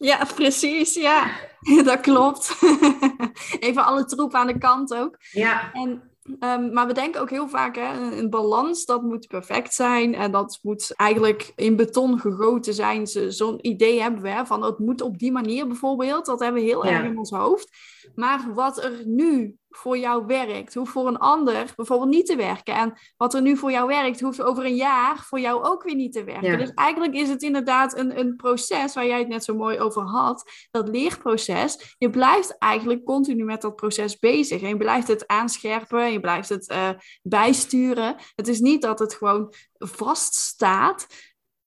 Ja, 0.03 0.27
precies. 0.35 0.95
Ja, 0.95 1.31
dat 1.85 2.01
klopt. 2.01 2.57
Even 3.61 3.85
alle 3.85 4.05
troep 4.05 4.35
aan 4.35 4.47
de 4.47 4.59
kant 4.59 4.95
ook. 4.95 5.17
Ja. 5.31 5.73
En, 5.73 6.03
um, 6.41 6.73
maar 6.73 6.87
we 6.87 6.93
denken 6.93 7.21
ook 7.21 7.31
heel 7.31 7.49
vaak, 7.49 7.77
hè, 7.77 8.17
een 8.19 8.31
balans, 8.31 8.85
dat 8.85 9.03
moet 9.03 9.29
perfect 9.29 9.75
zijn. 9.75 10.15
En 10.15 10.33
dat 10.33 10.59
moet 10.63 10.93
eigenlijk 10.97 11.53
in 11.57 11.77
beton 11.77 12.21
gegoten 12.21 12.75
zijn. 12.75 13.07
Zo'n 13.07 13.67
idee 13.67 14.01
hebben 14.01 14.23
we, 14.23 14.29
hè, 14.29 14.47
van 14.47 14.63
het 14.63 14.79
moet 14.79 15.01
op 15.01 15.19
die 15.19 15.33
manier 15.33 15.67
bijvoorbeeld. 15.67 16.27
Dat 16.27 16.41
hebben 16.41 16.63
we 16.63 16.69
heel 16.69 16.87
ja. 16.87 16.91
erg 16.91 17.05
in 17.05 17.19
ons 17.19 17.31
hoofd. 17.31 17.69
Maar 18.15 18.55
wat 18.55 18.85
er 18.85 19.03
nu 19.07 19.57
voor 19.77 19.99
jou 19.99 20.27
werkt, 20.27 20.75
hoeft 20.75 20.93
voor 20.93 21.07
een 21.07 21.19
ander 21.19 21.73
bijvoorbeeld 21.77 22.11
niet 22.11 22.27
te 22.27 22.37
werken. 22.37 22.75
En 22.75 22.99
wat 23.17 23.35
er 23.35 23.43
nu 23.43 23.57
voor 23.57 23.71
jou 23.71 23.87
werkt, 23.87 24.21
hoeft 24.21 24.43
over 24.43 24.65
een 24.65 24.77
jaar 24.77 25.19
voor 25.19 25.41
jou 25.41 25.65
ook 25.65 25.83
weer 25.83 25.95
niet 25.95 26.13
te 26.13 26.25
werken. 26.25 26.51
Ja. 26.51 26.57
Dus 26.57 26.71
eigenlijk 26.75 27.15
is 27.15 27.29
het 27.29 27.43
inderdaad 27.43 27.97
een, 27.99 28.19
een 28.19 28.37
proces 28.37 28.95
waar 28.95 29.07
jij 29.07 29.19
het 29.19 29.29
net 29.29 29.45
zo 29.45 29.55
mooi 29.55 29.79
over 29.79 30.03
had, 30.03 30.51
dat 30.71 30.89
leerproces. 30.89 31.95
Je 31.99 32.11
blijft 32.11 32.59
eigenlijk 32.59 33.05
continu 33.05 33.45
met 33.45 33.61
dat 33.61 33.77
proces 33.77 34.19
bezig. 34.19 34.63
En 34.63 34.69
je 34.69 34.77
blijft 34.77 35.09
het 35.09 35.27
aanscherpen, 35.27 36.13
je 36.13 36.21
blijft 36.21 36.49
het 36.49 36.71
uh, 36.71 36.89
bijsturen. 37.23 38.17
Het 38.35 38.49
is 38.49 38.61
niet 38.61 38.83
dat 38.83 38.99
het 38.99 39.15
gewoon 39.15 39.55
vaststaat. 39.79 41.07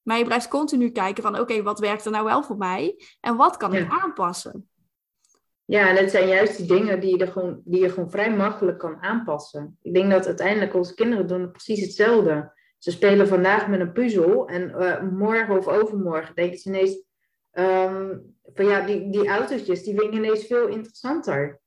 Maar 0.02 0.18
je 0.18 0.26
blijft 0.26 0.48
continu 0.48 0.90
kijken 0.90 1.24
van 1.24 1.32
oké, 1.32 1.42
okay, 1.42 1.64
wat 1.64 1.80
werkt 1.80 2.06
er 2.06 2.12
nou 2.12 2.26
wel 2.26 2.44
voor 2.44 2.58
mij? 2.58 2.96
En 3.20 3.36
wat 3.36 3.58
kan 3.58 3.72
ja. 3.72 3.80
ik 3.80 3.90
aanpassen? 3.90 4.70
Ja, 5.66 5.86
het 5.86 6.12
zijn 6.12 6.28
juist 6.28 6.58
die 6.58 6.68
dingen 6.68 7.00
die 7.00 7.18
je, 7.18 7.26
er 7.26 7.32
gewoon, 7.32 7.62
die 7.64 7.82
je 7.82 7.90
gewoon 7.90 8.12
vrij 8.12 8.36
makkelijk 8.36 8.78
kan 8.78 9.02
aanpassen. 9.02 9.78
Ik 9.82 9.94
denk 9.94 10.12
dat 10.12 10.26
uiteindelijk 10.26 10.74
onze 10.74 10.94
kinderen 10.94 11.28
doen 11.28 11.52
precies 11.52 11.82
hetzelfde. 11.82 12.54
Ze 12.78 12.92
spelen 12.92 13.28
vandaag 13.28 13.68
met 13.68 13.80
een 13.80 13.92
puzzel 13.92 14.48
en 14.48 14.70
uh, 14.70 15.02
morgen 15.02 15.58
of 15.58 15.68
overmorgen 15.68 16.36
denken 16.36 16.58
ze 16.58 16.70
ineens 16.70 17.04
um, 17.54 18.36
van 18.54 18.66
ja, 18.66 18.86
die, 18.86 19.10
die 19.10 19.28
autootjes, 19.28 19.84
die 19.84 20.00
vind 20.00 20.14
ik 20.14 20.20
ineens 20.20 20.46
veel 20.46 20.68
interessanter. 20.68 21.60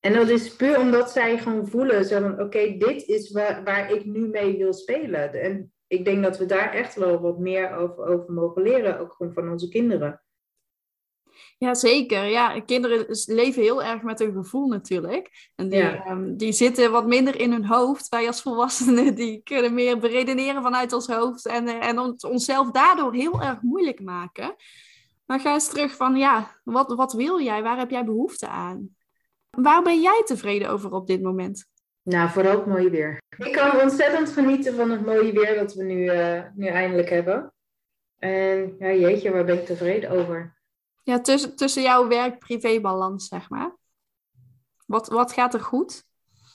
En 0.00 0.12
dat 0.12 0.28
is 0.28 0.56
puur 0.56 0.78
omdat 0.78 1.10
zij 1.10 1.38
gewoon 1.38 1.68
voelen 1.68 2.04
zo 2.04 2.20
van 2.20 2.40
oké, 2.40 2.76
dit 2.78 3.06
is 3.06 3.32
waar, 3.32 3.64
waar 3.64 3.92
ik 3.92 4.04
nu 4.04 4.28
mee 4.28 4.56
wil 4.56 4.72
spelen. 4.72 5.32
En 5.32 5.72
ik 5.86 6.04
denk 6.04 6.22
dat 6.22 6.38
we 6.38 6.46
daar 6.46 6.72
echt 6.72 6.94
wel 6.94 7.20
wat 7.20 7.38
meer 7.38 7.76
over, 7.76 8.04
over 8.04 8.32
mogen 8.32 8.62
leren, 8.62 8.98
ook 8.98 9.12
gewoon 9.12 9.32
van 9.32 9.50
onze 9.50 9.68
kinderen. 9.68 10.23
Ja, 11.64 11.74
zeker. 11.74 12.24
Ja, 12.24 12.60
kinderen 12.60 13.06
leven 13.26 13.62
heel 13.62 13.82
erg 13.82 14.02
met 14.02 14.18
hun 14.18 14.32
gevoel 14.32 14.68
natuurlijk. 14.68 15.50
En 15.56 15.68
die, 15.68 15.78
ja. 15.78 16.10
um, 16.10 16.36
die 16.36 16.52
zitten 16.52 16.90
wat 16.90 17.06
minder 17.06 17.40
in 17.40 17.52
hun 17.52 17.66
hoofd. 17.66 18.08
Wij 18.08 18.26
als 18.26 18.42
volwassenen 18.42 19.14
die 19.20 19.40
kunnen 19.44 19.74
meer 19.74 19.98
beredeneren 19.98 20.62
vanuit 20.62 20.92
ons 20.92 21.06
hoofd. 21.06 21.46
En, 21.46 21.68
uh, 21.68 21.86
en 21.86 21.98
ons, 21.98 22.24
onszelf 22.24 22.70
daardoor 22.70 23.14
heel 23.14 23.42
erg 23.42 23.62
moeilijk 23.62 24.00
maken. 24.00 24.54
Maar 25.26 25.40
ga 25.40 25.52
eens 25.52 25.68
terug 25.68 25.96
van, 25.96 26.16
ja, 26.16 26.60
wat, 26.64 26.94
wat 26.94 27.12
wil 27.12 27.40
jij? 27.40 27.62
Waar 27.62 27.78
heb 27.78 27.90
jij 27.90 28.04
behoefte 28.04 28.48
aan? 28.48 28.88
Waar 29.50 29.82
ben 29.82 30.00
jij 30.00 30.22
tevreden 30.24 30.68
over 30.68 30.92
op 30.92 31.06
dit 31.06 31.22
moment? 31.22 31.66
Nou, 32.02 32.30
vooral 32.30 32.56
het 32.56 32.66
mooie 32.66 32.90
weer. 32.90 33.22
Ik 33.38 33.52
kan 33.52 33.80
ontzettend 33.80 34.28
genieten 34.28 34.74
van 34.74 34.90
het 34.90 35.06
mooie 35.06 35.32
weer 35.32 35.54
dat 35.54 35.74
we 35.74 35.82
nu, 35.82 36.04
uh, 36.04 36.42
nu 36.54 36.66
eindelijk 36.66 37.10
hebben. 37.10 37.52
En 38.18 38.76
ja, 38.78 38.92
jeetje, 38.92 39.30
waar 39.30 39.44
ben 39.44 39.58
ik 39.58 39.66
tevreden 39.66 40.10
over? 40.10 40.53
Ja, 41.04 41.20
tussen, 41.20 41.56
tussen 41.56 41.82
jouw 41.82 42.08
werk-privé-balans, 42.08 43.28
zeg 43.28 43.50
maar. 43.50 43.76
Wat, 44.86 45.08
wat 45.08 45.32
gaat 45.32 45.54
er 45.54 45.60
goed? 45.60 46.04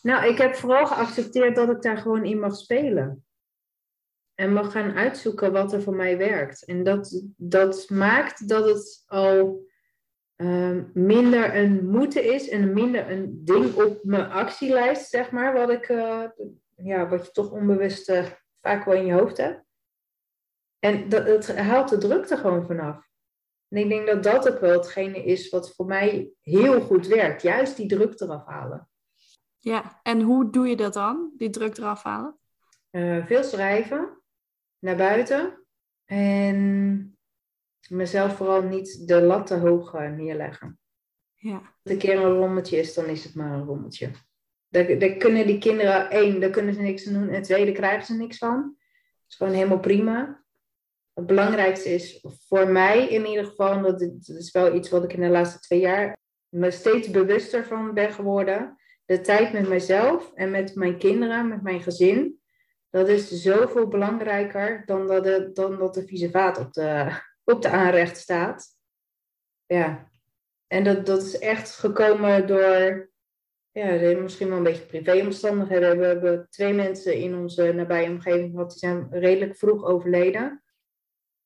Nou, 0.01 0.25
ik 0.25 0.37
heb 0.37 0.55
vooral 0.55 0.87
geaccepteerd 0.87 1.55
dat 1.55 1.69
ik 1.69 1.81
daar 1.81 1.97
gewoon 1.97 2.25
in 2.25 2.39
mag 2.39 2.55
spelen. 2.55 3.25
En 4.35 4.53
mag 4.53 4.71
gaan 4.71 4.93
uitzoeken 4.93 5.51
wat 5.51 5.73
er 5.73 5.81
voor 5.81 5.95
mij 5.95 6.17
werkt. 6.17 6.65
En 6.65 6.83
dat, 6.83 7.23
dat 7.37 7.89
maakt 7.89 8.47
dat 8.47 8.65
het 8.65 9.03
al 9.05 9.67
Ehm, 10.39 10.83
minder 10.93 11.55
een 11.55 11.89
moeten 11.89 12.33
is 12.33 12.49
en 12.49 12.73
minder 12.73 13.11
een 13.11 13.41
ding 13.45 13.75
op 13.75 14.03
mijn 14.03 14.29
actielijst, 14.29 15.09
zeg 15.09 15.31
maar, 15.31 15.53
wat, 15.53 15.69
ik, 15.69 15.89
uh, 15.89 16.23
ja, 16.75 17.07
wat 17.07 17.25
je 17.25 17.31
toch 17.31 17.51
onbewust 17.51 18.09
uh, 18.09 18.25
vaak 18.61 18.85
wel 18.85 18.95
in 18.95 19.05
je 19.05 19.13
hoofd 19.13 19.37
hebt. 19.37 19.63
En 20.79 21.09
dat, 21.09 21.27
het 21.27 21.57
haalt 21.57 21.89
de 21.89 21.97
drukte 21.97 22.37
gewoon 22.37 22.65
vanaf. 22.65 23.08
En 23.69 23.77
ik 23.77 23.89
denk 23.89 24.07
dat 24.07 24.23
dat 24.23 24.49
ook 24.49 24.59
wel 24.59 24.77
hetgene 24.77 25.23
is 25.23 25.49
wat 25.49 25.75
voor 25.75 25.85
mij 25.85 26.31
heel 26.41 26.81
goed 26.81 27.07
werkt. 27.07 27.41
Juist 27.41 27.77
die 27.77 27.88
druk 27.88 28.19
eraf 28.19 28.45
halen. 28.45 28.89
Ja, 29.57 29.99
en 30.03 30.21
hoe 30.21 30.49
doe 30.49 30.67
je 30.67 30.75
dat 30.75 30.93
dan, 30.93 31.31
die 31.38 31.49
druk 31.49 31.77
eraf 31.77 32.03
halen? 32.03 32.38
Uh, 32.91 33.25
veel 33.25 33.43
schrijven, 33.43 34.21
naar 34.79 34.95
buiten. 34.95 35.65
En 36.05 37.17
mezelf 37.89 38.35
vooral 38.35 38.61
niet 38.61 39.07
de 39.07 39.21
lat 39.21 39.47
te 39.47 39.55
hoog 39.55 39.93
eh, 39.93 40.11
neerleggen. 40.11 40.79
Ja. 41.35 41.55
Als 41.55 41.65
het 41.83 41.93
een 41.93 41.97
keer 41.97 42.17
een 42.17 42.33
rommeltje 42.33 42.77
is, 42.77 42.93
dan 42.93 43.05
is 43.05 43.23
het 43.23 43.35
maar 43.35 43.51
een 43.51 43.65
rommeltje. 43.65 44.11
Daar, 44.67 44.99
daar 44.99 45.15
kunnen 45.15 45.47
die 45.47 45.57
kinderen, 45.57 46.09
één, 46.09 46.39
daar 46.39 46.49
kunnen 46.49 46.73
ze 46.73 46.81
niks 46.81 47.07
aan 47.07 47.13
doen. 47.13 47.29
En 47.29 47.41
twee, 47.41 47.65
daar 47.65 47.73
krijgen 47.73 48.05
ze 48.05 48.13
niks 48.13 48.38
van. 48.38 48.61
Dat 48.61 49.27
is 49.27 49.35
gewoon 49.35 49.53
helemaal 49.53 49.79
prima. 49.79 50.43
Het 51.19 51.27
belangrijkste 51.27 51.89
is 51.89 52.25
voor 52.47 52.67
mij 52.67 53.07
in 53.07 53.25
ieder 53.25 53.45
geval, 53.45 53.81
dat, 53.81 54.01
is 54.25 54.51
wel 54.51 54.75
iets 54.75 54.89
wat 54.89 55.03
ik 55.03 55.13
in 55.13 55.21
de 55.21 55.29
laatste 55.29 55.59
twee 55.59 55.79
jaar 55.79 56.17
me 56.49 56.71
steeds 56.71 57.09
bewuster 57.09 57.65
van 57.65 57.93
ben 57.93 58.11
geworden. 58.11 58.77
De 59.05 59.21
tijd 59.21 59.53
met 59.53 59.69
mezelf 59.69 60.31
en 60.33 60.51
met 60.51 60.75
mijn 60.75 60.97
kinderen, 60.97 61.47
met 61.47 61.61
mijn 61.61 61.81
gezin. 61.81 62.39
Dat 62.89 63.07
is 63.07 63.27
zoveel 63.27 63.88
belangrijker 63.88 64.83
dan 64.85 65.07
dat, 65.07 65.23
de, 65.23 65.49
dan 65.53 65.77
dat 65.77 65.93
de 65.93 66.05
vieze 66.05 66.53
op 66.59 66.73
de, 66.73 67.19
op 67.43 67.61
de 67.61 67.69
aanrecht 67.69 68.17
staat. 68.17 68.67
Ja, 69.65 70.09
en 70.67 70.83
dat, 70.83 71.05
dat 71.05 71.23
is 71.23 71.39
echt 71.39 71.75
gekomen 71.75 72.47
door, 72.47 73.09
ja, 73.71 74.19
misschien 74.21 74.47
wel 74.47 74.57
een 74.57 74.63
beetje 74.63 74.85
privéomstandigheden. 74.85 75.97
We 75.97 76.05
hebben 76.05 76.47
twee 76.49 76.73
mensen 76.73 77.13
in 77.13 77.35
onze 77.35 77.73
nabije 77.73 78.09
omgeving 78.09 78.51
gehad, 78.51 78.69
die 78.69 78.79
zijn 78.79 79.07
redelijk 79.11 79.57
vroeg 79.57 79.83
overleden. 79.83 80.63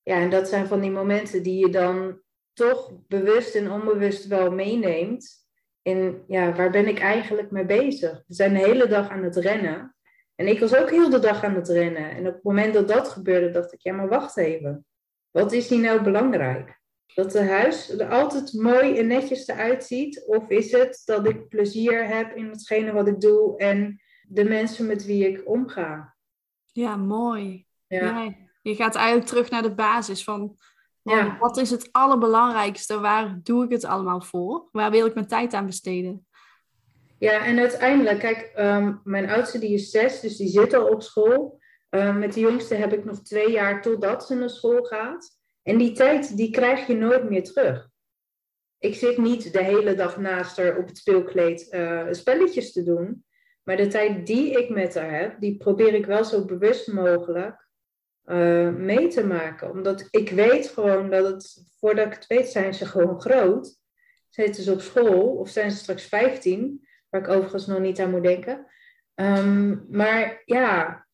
Ja, 0.04 0.20
en 0.20 0.30
dat 0.30 0.48
zijn 0.48 0.68
van 0.68 0.82
die 0.82 0.92
momenten 0.92 1.44
die 1.44 1.66
je 1.66 1.72
dan 1.72 2.22
toch 2.54 2.92
bewust 3.08 3.56
en 3.56 3.72
onbewust 3.72 4.28
wel 4.28 4.52
meeneemt. 4.52 5.48
En 5.82 6.24
ja, 6.28 6.54
waar 6.54 6.72
ben 6.72 6.88
ik 6.88 7.00
eigenlijk 7.00 7.52
mee 7.52 7.66
bezig? 7.66 8.24
We 8.28 8.34
zijn 8.34 8.54
de 8.54 8.60
hele 8.60 8.88
dag 8.88 9.10
aan 9.10 9.24
het 9.24 9.36
rennen. 9.36 9.96
En 10.36 10.48
ik 10.48 10.60
was 10.60 10.76
ook 10.76 10.90
heel 10.90 11.10
de 11.10 11.20
dag 11.20 11.44
aan 11.44 11.56
het 11.56 11.70
rennen. 11.70 12.12
En 12.12 12.28
op 12.28 12.34
het 12.34 12.44
moment 12.44 12.74
dat 12.74 12.88
dat 12.88 13.08
gebeurde, 13.08 13.50
dacht 13.50 13.74
ik, 13.74 13.82
ja, 13.82 13.94
maar 13.94 14.08
wacht 14.08 14.38
even. 14.38 14.86
Wat 15.32 15.52
is 15.52 15.70
hier 15.70 15.80
nou 15.80 16.04
belangrijk? 16.04 16.82
Dat 17.16 17.34
het 17.34 17.48
huis 17.48 17.90
er 17.90 18.10
altijd 18.10 18.54
mooi 18.54 18.98
en 18.98 19.08
netjes 19.08 19.48
eruit 19.48 19.84
ziet? 19.84 20.24
Of 20.26 20.50
is 20.50 20.72
het 20.72 21.02
dat 21.06 21.28
ik 21.28 21.48
plezier 21.48 22.08
heb 22.08 22.36
in 22.36 22.50
hetgene 22.50 22.92
wat 22.92 23.08
ik 23.08 23.22
doe 23.22 23.58
en 23.58 24.02
de 24.28 24.44
mensen 24.44 24.88
met 24.88 25.06
wie 25.06 25.28
ik 25.28 25.50
omga? 25.50 26.16
Ja, 26.66 26.96
mooi. 26.96 27.68
Ja. 27.88 28.34
Je 28.64 28.76
gaat 28.76 28.96
eigenlijk 28.96 29.28
terug 29.28 29.50
naar 29.50 29.62
de 29.62 29.74
basis 29.74 30.24
van 30.24 30.58
ja. 31.02 31.38
wat 31.40 31.58
is 31.58 31.70
het 31.70 31.90
allerbelangrijkste? 31.92 33.00
Waar 33.00 33.40
doe 33.44 33.64
ik 33.64 33.72
het 33.72 33.86
allemaal 33.86 34.22
voor? 34.22 34.68
Waar 34.72 34.92
wil 34.92 35.06
ik 35.06 35.14
mijn 35.14 35.28
tijd 35.28 35.54
aan 35.54 35.66
besteden? 35.66 36.28
Ja, 37.18 37.46
en 37.46 37.60
uiteindelijk, 37.60 38.20
kijk, 38.20 38.54
um, 38.58 39.02
mijn 39.04 39.30
oudste 39.30 39.60
die 39.60 39.74
is 39.74 39.90
zes, 39.90 40.20
dus 40.20 40.38
die 40.38 40.48
zit 40.48 40.74
al 40.74 40.88
op 40.88 41.04
school. 41.04 41.60
Ehm, 41.90 42.20
met 42.20 42.34
de 42.34 42.40
jongste 42.40 42.76
heb 42.76 42.94
ik 42.94 43.06
nog 43.06 43.22
twee 43.22 43.52
jaar 43.52 43.82
totdat 43.82 44.26
ze 44.26 44.36
naar 44.36 44.50
school 44.50 44.84
gaat. 44.84 45.38
En 45.62 45.78
die 45.78 45.92
tijd, 45.92 46.38
die 46.38 46.50
krijg 46.50 46.88
je 46.88 46.96
nooit 46.96 47.30
meer 47.30 47.44
terug. 47.44 47.90
Ik 48.80 48.96
zit 48.96 49.18
niet 49.18 49.54
de 49.54 49.64
hele 49.64 49.96
dag 49.96 50.18
naast 50.18 50.58
haar 50.58 50.78
op 50.78 50.88
het 50.88 50.98
speelkleed 50.98 51.68
uh, 51.72 52.08
spelletjes 52.12 52.72
te 52.72 52.84
doen. 52.84 53.26
Maar 53.64 53.78
de 53.78 53.88
tijd 53.88 54.28
die 54.28 54.52
ik 54.52 54.70
met 54.70 54.96
haar 54.96 55.20
heb, 55.20 55.40
die 55.40 55.58
probeer 55.58 55.94
ik 55.94 56.06
wel 56.06 56.24
zo 56.24 56.46
bewust 56.46 56.88
mogelijk 56.88 57.63
uh, 58.26 58.70
mee 58.70 59.08
te 59.08 59.26
maken. 59.26 59.72
Omdat 59.72 60.08
ik 60.10 60.30
weet 60.30 60.68
gewoon 60.68 61.10
dat 61.10 61.26
het, 61.26 61.64
voordat 61.80 62.06
ik 62.06 62.14
het 62.14 62.28
weet, 62.28 62.50
zijn 62.50 62.74
ze 62.74 62.86
gewoon 62.86 63.22
groot. 63.22 63.78
Zitten 64.30 64.64
ze 64.64 64.72
op 64.72 64.82
school 64.82 65.36
of 65.36 65.50
zijn 65.50 65.72
ze 65.72 65.78
straks 65.78 66.06
15, 66.06 66.88
waar 67.10 67.22
ik 67.22 67.28
overigens 67.28 67.66
nog 67.66 67.80
niet 67.80 68.00
aan 68.00 68.12
moet 68.12 68.24
denken. 68.24 68.66
Um, 69.16 69.86
maar 69.90 70.42
ja, 70.46 71.06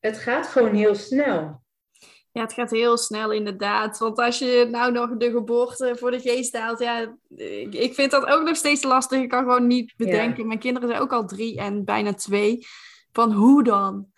het 0.00 0.18
gaat 0.18 0.46
gewoon 0.46 0.74
heel 0.74 0.94
snel. 0.94 1.62
Ja, 2.32 2.42
het 2.42 2.52
gaat 2.52 2.70
heel 2.70 2.96
snel 2.96 3.32
inderdaad. 3.32 3.98
Want 3.98 4.18
als 4.18 4.38
je 4.38 4.68
nou 4.70 4.92
nog 4.92 5.16
de 5.16 5.30
geboorte 5.30 5.96
voor 5.98 6.10
de 6.10 6.20
geest 6.20 6.56
haalt, 6.56 6.78
ja, 6.78 7.16
ik 7.70 7.94
vind 7.94 8.10
dat 8.10 8.26
ook 8.26 8.42
nog 8.42 8.56
steeds 8.56 8.82
lastig. 8.82 9.20
Ik 9.20 9.28
kan 9.28 9.42
gewoon 9.42 9.66
niet 9.66 9.94
bedenken. 9.96 10.46
Mijn 10.46 10.58
kinderen 10.58 10.88
zijn 10.88 11.00
ook 11.00 11.12
al 11.12 11.26
drie 11.26 11.58
en 11.58 11.84
bijna 11.84 12.14
twee. 12.14 12.66
Van 13.12 13.32
hoe 13.32 13.64
dan? 13.64 14.12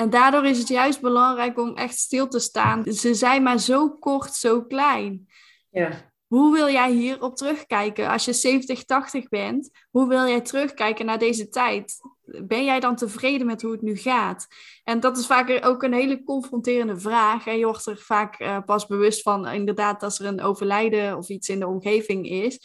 En 0.00 0.10
daardoor 0.10 0.44
is 0.44 0.58
het 0.58 0.68
juist 0.68 1.00
belangrijk 1.00 1.58
om 1.58 1.76
echt 1.76 1.98
stil 1.98 2.28
te 2.28 2.38
staan. 2.38 2.92
Ze 2.92 3.14
zijn 3.14 3.42
maar 3.42 3.58
zo 3.58 3.90
kort, 3.90 4.34
zo 4.34 4.62
klein. 4.62 5.28
Ja. 5.70 6.12
Hoe 6.26 6.52
wil 6.54 6.68
jij 6.68 6.92
hierop 6.92 7.36
terugkijken 7.36 8.08
als 8.08 8.24
je 8.24 8.32
70, 8.32 8.84
80 8.84 9.28
bent? 9.28 9.70
Hoe 9.90 10.08
wil 10.08 10.26
jij 10.26 10.40
terugkijken 10.40 11.06
naar 11.06 11.18
deze 11.18 11.48
tijd? 11.48 11.98
Ben 12.24 12.64
jij 12.64 12.80
dan 12.80 12.96
tevreden 12.96 13.46
met 13.46 13.62
hoe 13.62 13.72
het 13.72 13.82
nu 13.82 13.96
gaat? 13.96 14.46
En 14.84 15.00
dat 15.00 15.18
is 15.18 15.26
vaak 15.26 15.66
ook 15.66 15.82
een 15.82 15.92
hele 15.92 16.22
confronterende 16.22 17.00
vraag. 17.00 17.46
En 17.46 17.58
je 17.58 17.64
wordt 17.64 17.86
er 17.86 17.98
vaak 17.98 18.40
uh, 18.40 18.58
pas 18.64 18.86
bewust 18.86 19.22
van, 19.22 19.46
inderdaad, 19.48 20.02
als 20.02 20.18
er 20.18 20.26
een 20.26 20.42
overlijden 20.42 21.16
of 21.16 21.28
iets 21.28 21.48
in 21.48 21.58
de 21.58 21.66
omgeving 21.66 22.28
is. 22.28 22.60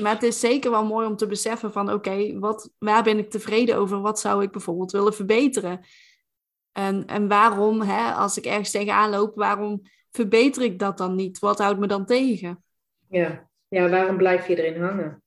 Maar 0.00 0.14
het 0.14 0.22
is 0.22 0.40
zeker 0.40 0.70
wel 0.70 0.84
mooi 0.84 1.06
om 1.06 1.16
te 1.16 1.26
beseffen 1.26 1.72
van, 1.72 1.92
oké, 1.92 2.38
wat 2.38 2.70
waar 2.78 3.02
ben 3.02 3.18
ik 3.18 3.30
tevreden 3.30 3.76
over? 3.76 4.00
Wat 4.00 4.20
zou 4.20 4.42
ik 4.42 4.50
bijvoorbeeld 4.50 4.92
willen 4.92 5.14
verbeteren? 5.14 5.80
En, 6.72 7.06
en 7.06 7.28
waarom, 7.28 7.80
hè, 7.80 8.12
als 8.12 8.36
ik 8.36 8.44
ergens 8.44 8.70
tegenaan 8.70 9.10
loop, 9.10 9.34
waarom 9.34 9.82
verbeter 10.10 10.62
ik 10.62 10.78
dat 10.78 10.98
dan 10.98 11.14
niet? 11.14 11.38
Wat 11.38 11.58
houdt 11.58 11.78
me 11.78 11.86
dan 11.86 12.06
tegen? 12.06 12.64
Ja. 13.08 13.48
ja, 13.68 13.88
waarom 13.88 14.16
blijf 14.16 14.46
je 14.46 14.62
erin 14.62 14.82
hangen? 14.82 15.22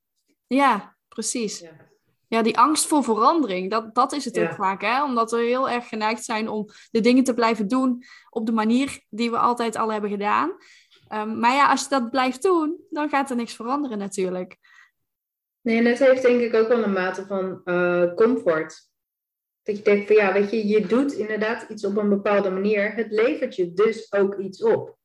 Ja, 0.47 0.95
precies. 1.07 1.59
Ja. 1.59 1.71
ja 2.27 2.41
die 2.41 2.57
angst 2.57 2.85
voor 2.85 3.03
verandering, 3.03 3.69
dat, 3.69 3.95
dat 3.95 4.11
is 4.11 4.25
het 4.25 4.39
ook 4.39 4.53
vaak. 4.53 4.81
Hè? 4.81 5.03
Omdat 5.03 5.31
we 5.31 5.37
heel 5.37 5.69
erg 5.69 5.87
geneigd 5.87 6.23
zijn 6.23 6.49
om 6.49 6.69
de 6.91 6.99
dingen 6.99 7.23
te 7.23 7.33
blijven 7.33 7.67
doen 7.67 8.03
op 8.29 8.45
de 8.45 8.51
manier 8.51 9.01
die 9.09 9.31
we 9.31 9.37
altijd 9.37 9.75
al 9.75 9.91
hebben 9.91 10.09
gedaan. 10.09 10.51
Um, 11.13 11.39
maar 11.39 11.53
ja, 11.53 11.69
als 11.69 11.81
je 11.83 11.89
dat 11.89 12.09
blijft 12.09 12.41
doen, 12.43 12.79
dan 12.89 13.09
gaat 13.09 13.29
er 13.29 13.35
niks 13.35 13.55
veranderen 13.55 13.97
natuurlijk. 13.97 14.57
Nee, 15.61 15.77
en 15.77 15.83
dat 15.83 15.97
heeft 15.97 16.21
denk 16.21 16.41
ik 16.41 16.53
ook 16.53 16.67
wel 16.67 16.83
een 16.83 16.91
mate 16.91 17.25
van 17.25 17.61
uh, 17.65 18.13
comfort. 18.13 18.89
Dat 19.65 19.77
je 19.77 19.83
denkt 19.83 20.07
van 20.07 20.15
ja, 20.15 20.33
weet 20.33 20.51
je, 20.51 20.67
je 20.67 20.85
doet 20.85 21.13
inderdaad 21.13 21.69
iets 21.69 21.85
op 21.85 21.97
een 21.97 22.09
bepaalde 22.09 22.49
manier. 22.49 22.93
Het 22.93 23.11
levert 23.11 23.55
je 23.55 23.73
dus 23.73 24.13
ook 24.13 24.37
iets 24.37 24.63
op. 24.63 24.97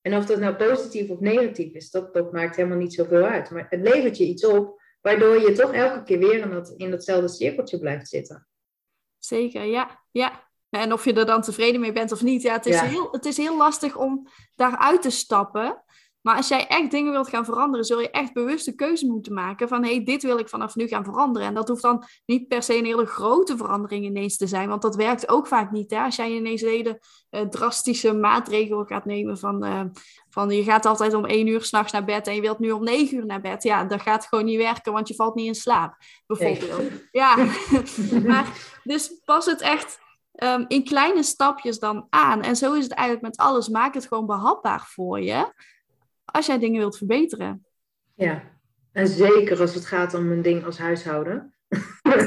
En 0.00 0.16
of 0.16 0.26
dat 0.26 0.38
nou 0.38 0.54
positief 0.54 1.10
of 1.10 1.20
negatief 1.20 1.72
is, 1.74 1.90
dat, 1.90 2.14
dat 2.14 2.32
maakt 2.32 2.56
helemaal 2.56 2.78
niet 2.78 2.94
zoveel 2.94 3.24
uit. 3.24 3.50
Maar 3.50 3.66
het 3.68 3.80
levert 3.80 4.16
je 4.16 4.24
iets 4.24 4.46
op, 4.46 4.82
waardoor 5.00 5.40
je 5.40 5.52
toch 5.52 5.72
elke 5.72 6.02
keer 6.02 6.18
weer 6.18 6.34
in, 6.34 6.50
dat, 6.50 6.74
in 6.76 6.90
datzelfde 6.90 7.28
cirkeltje 7.28 7.78
blijft 7.78 8.08
zitten. 8.08 8.48
Zeker, 9.18 9.64
ja. 9.64 10.04
ja. 10.10 10.48
En 10.70 10.92
of 10.92 11.04
je 11.04 11.12
er 11.12 11.26
dan 11.26 11.42
tevreden 11.42 11.80
mee 11.80 11.92
bent 11.92 12.12
of 12.12 12.22
niet, 12.22 12.42
ja, 12.42 12.52
het, 12.52 12.66
is 12.66 12.80
Heel, 12.80 13.08
het 13.10 13.24
is 13.24 13.36
heel 13.36 13.56
lastig 13.56 13.96
om 13.96 14.28
daaruit 14.54 15.02
te 15.02 15.10
stappen. 15.10 15.84
Maar 16.20 16.36
als 16.36 16.48
jij 16.48 16.66
echt 16.66 16.90
dingen 16.90 17.12
wilt 17.12 17.28
gaan 17.28 17.44
veranderen, 17.44 17.86
zul 17.86 18.00
je 18.00 18.10
echt 18.10 18.32
bewuste 18.32 18.74
keuze 18.74 19.06
moeten 19.06 19.34
maken 19.34 19.68
van 19.68 19.84
hé, 19.84 19.94
hey, 19.94 20.04
dit 20.04 20.22
wil 20.22 20.38
ik 20.38 20.48
vanaf 20.48 20.74
nu 20.74 20.86
gaan 20.86 21.04
veranderen. 21.04 21.48
En 21.48 21.54
dat 21.54 21.68
hoeft 21.68 21.82
dan 21.82 22.04
niet 22.26 22.48
per 22.48 22.62
se 22.62 22.76
een 22.76 22.84
hele 22.84 23.06
grote 23.06 23.56
verandering 23.56 24.04
ineens 24.04 24.36
te 24.36 24.46
zijn, 24.46 24.68
want 24.68 24.82
dat 24.82 24.96
werkt 24.96 25.28
ook 25.28 25.46
vaak 25.46 25.70
niet. 25.70 25.90
Hè? 25.90 26.00
Als 26.00 26.16
jij 26.16 26.30
ineens 26.30 26.62
een 26.62 26.68
hele 26.68 27.00
uh, 27.30 27.40
drastische 27.40 28.12
maatregel 28.12 28.84
gaat 28.84 29.04
nemen 29.04 29.38
van, 29.38 29.64
uh, 29.64 29.80
van 30.28 30.50
je 30.50 30.62
gaat 30.62 30.86
altijd 30.86 31.14
om 31.14 31.24
één 31.24 31.46
uur 31.46 31.62
s'nachts 31.62 31.92
naar 31.92 32.04
bed 32.04 32.26
en 32.26 32.34
je 32.34 32.40
wilt 32.40 32.58
nu 32.58 32.70
om 32.70 32.84
negen 32.84 33.16
uur 33.16 33.26
naar 33.26 33.40
bed. 33.40 33.62
Ja, 33.62 33.84
dat 33.84 34.02
gaat 34.02 34.26
gewoon 34.26 34.44
niet 34.44 34.58
werken, 34.58 34.92
want 34.92 35.08
je 35.08 35.14
valt 35.14 35.34
niet 35.34 35.46
in 35.46 35.54
slaap, 35.54 35.96
bijvoorbeeld. 36.26 36.92
Ja, 37.10 37.36
maar 38.26 38.78
dus 38.84 39.20
pas 39.24 39.46
het 39.46 39.60
echt 39.60 39.98
um, 40.42 40.64
in 40.68 40.84
kleine 40.84 41.22
stapjes 41.22 41.78
dan 41.78 42.06
aan. 42.10 42.42
En 42.42 42.56
zo 42.56 42.72
is 42.72 42.84
het 42.84 42.92
eigenlijk 42.92 43.26
met 43.26 43.46
alles. 43.46 43.68
Maak 43.68 43.94
het 43.94 44.06
gewoon 44.06 44.26
behapbaar 44.26 44.86
voor 44.86 45.20
je 45.20 45.52
als 46.38 46.46
jij 46.46 46.58
dingen 46.58 46.78
wilt 46.78 46.96
verbeteren. 46.96 47.66
Ja, 48.14 48.42
En 48.92 49.08
zeker 49.08 49.60
als 49.60 49.74
het 49.74 49.86
gaat 49.86 50.14
om 50.14 50.32
een 50.32 50.42
ding 50.42 50.64
als 50.64 50.78
huishouden. 50.78 51.54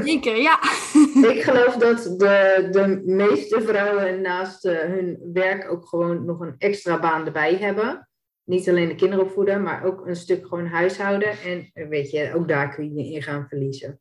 Zeker, 0.04 0.36
ja. 0.36 0.60
Ik 1.34 1.42
geloof 1.44 1.76
dat 1.76 2.04
de, 2.04 2.68
de 2.72 3.02
meeste 3.06 3.62
vrouwen 3.62 4.22
naast 4.22 4.66
uh, 4.66 4.80
hun 4.80 5.30
werk 5.34 5.72
ook 5.72 5.88
gewoon 5.88 6.26
nog 6.26 6.40
een 6.40 6.56
extra 6.58 7.00
baan 7.00 7.26
erbij 7.26 7.56
hebben. 7.56 8.10
Niet 8.44 8.70
alleen 8.70 8.88
de 8.88 8.96
kinderen 8.96 9.26
opvoeden, 9.26 9.64
maar 9.64 9.84
ook 9.84 10.08
een 10.08 10.16
stuk 10.16 10.48
gewoon 10.48 10.68
huishouden. 10.68 11.40
En 11.40 11.70
eh, 11.74 11.88
weet 11.88 12.12
je, 12.12 12.32
ook 12.36 12.48
daar 12.48 12.76
kun 12.76 12.96
je 12.96 13.14
in 13.14 13.22
gaan 13.22 13.48
verliezen. 13.48 14.00